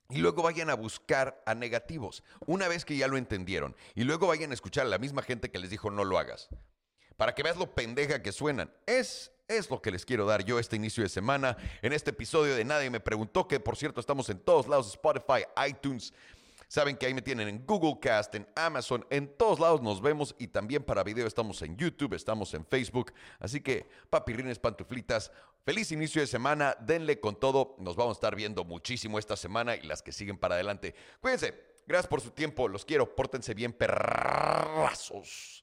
Y 0.08 0.18
luego 0.18 0.42
vayan 0.42 0.68
a 0.68 0.74
buscar 0.74 1.42
a 1.46 1.54
negativos, 1.54 2.22
una 2.46 2.68
vez 2.68 2.84
que 2.84 2.96
ya 2.96 3.08
lo 3.08 3.16
entendieron. 3.16 3.74
Y 3.94 4.04
luego 4.04 4.26
vayan 4.26 4.50
a 4.50 4.54
escuchar 4.54 4.86
a 4.86 4.90
la 4.90 4.98
misma 4.98 5.22
gente 5.22 5.50
que 5.50 5.58
les 5.58 5.70
dijo 5.70 5.90
no 5.90 6.04
lo 6.04 6.18
hagas. 6.18 6.48
Para 7.16 7.34
que 7.34 7.42
veas 7.42 7.56
lo 7.56 7.74
pendeja 7.74 8.22
que 8.22 8.32
suenan. 8.32 8.74
Es 8.86 9.31
es 9.48 9.70
lo 9.70 9.80
que 9.80 9.90
les 9.90 10.04
quiero 10.04 10.26
dar 10.26 10.44
yo 10.44 10.58
este 10.58 10.76
inicio 10.76 11.02
de 11.02 11.08
semana 11.08 11.56
en 11.82 11.92
este 11.92 12.10
episodio 12.10 12.54
de 12.54 12.64
Nadie 12.64 12.90
me 12.90 13.00
preguntó, 13.00 13.46
que 13.46 13.60
por 13.60 13.76
cierto 13.76 14.00
estamos 14.00 14.28
en 14.30 14.38
todos 14.38 14.68
lados, 14.68 14.88
Spotify, 14.88 15.44
iTunes. 15.68 16.12
Saben 16.68 16.96
que 16.96 17.04
ahí 17.04 17.12
me 17.12 17.20
tienen 17.20 17.48
en 17.48 17.66
Google 17.66 18.00
Cast, 18.00 18.34
en 18.34 18.48
Amazon, 18.56 19.04
en 19.10 19.28
todos 19.36 19.60
lados 19.60 19.82
nos 19.82 20.00
vemos 20.00 20.34
y 20.38 20.48
también 20.48 20.82
para 20.82 21.04
video 21.04 21.26
estamos 21.26 21.60
en 21.60 21.76
YouTube, 21.76 22.14
estamos 22.14 22.54
en 22.54 22.64
Facebook. 22.64 23.12
Así 23.40 23.60
que, 23.60 23.86
papirrines, 24.08 24.58
pantuflitas, 24.58 25.30
feliz 25.66 25.92
inicio 25.92 26.22
de 26.22 26.26
semana, 26.26 26.74
denle 26.80 27.20
con 27.20 27.38
todo. 27.38 27.76
Nos 27.78 27.94
vamos 27.94 28.16
a 28.16 28.18
estar 28.18 28.34
viendo 28.34 28.64
muchísimo 28.64 29.18
esta 29.18 29.36
semana 29.36 29.76
y 29.76 29.82
las 29.82 30.00
que 30.00 30.12
siguen 30.12 30.38
para 30.38 30.54
adelante. 30.54 30.94
Cuídense, 31.20 31.52
gracias 31.86 32.08
por 32.08 32.22
su 32.22 32.30
tiempo, 32.30 32.66
los 32.68 32.86
quiero, 32.86 33.14
pórtense 33.14 33.52
bien, 33.52 33.74
perrazos. 33.74 35.61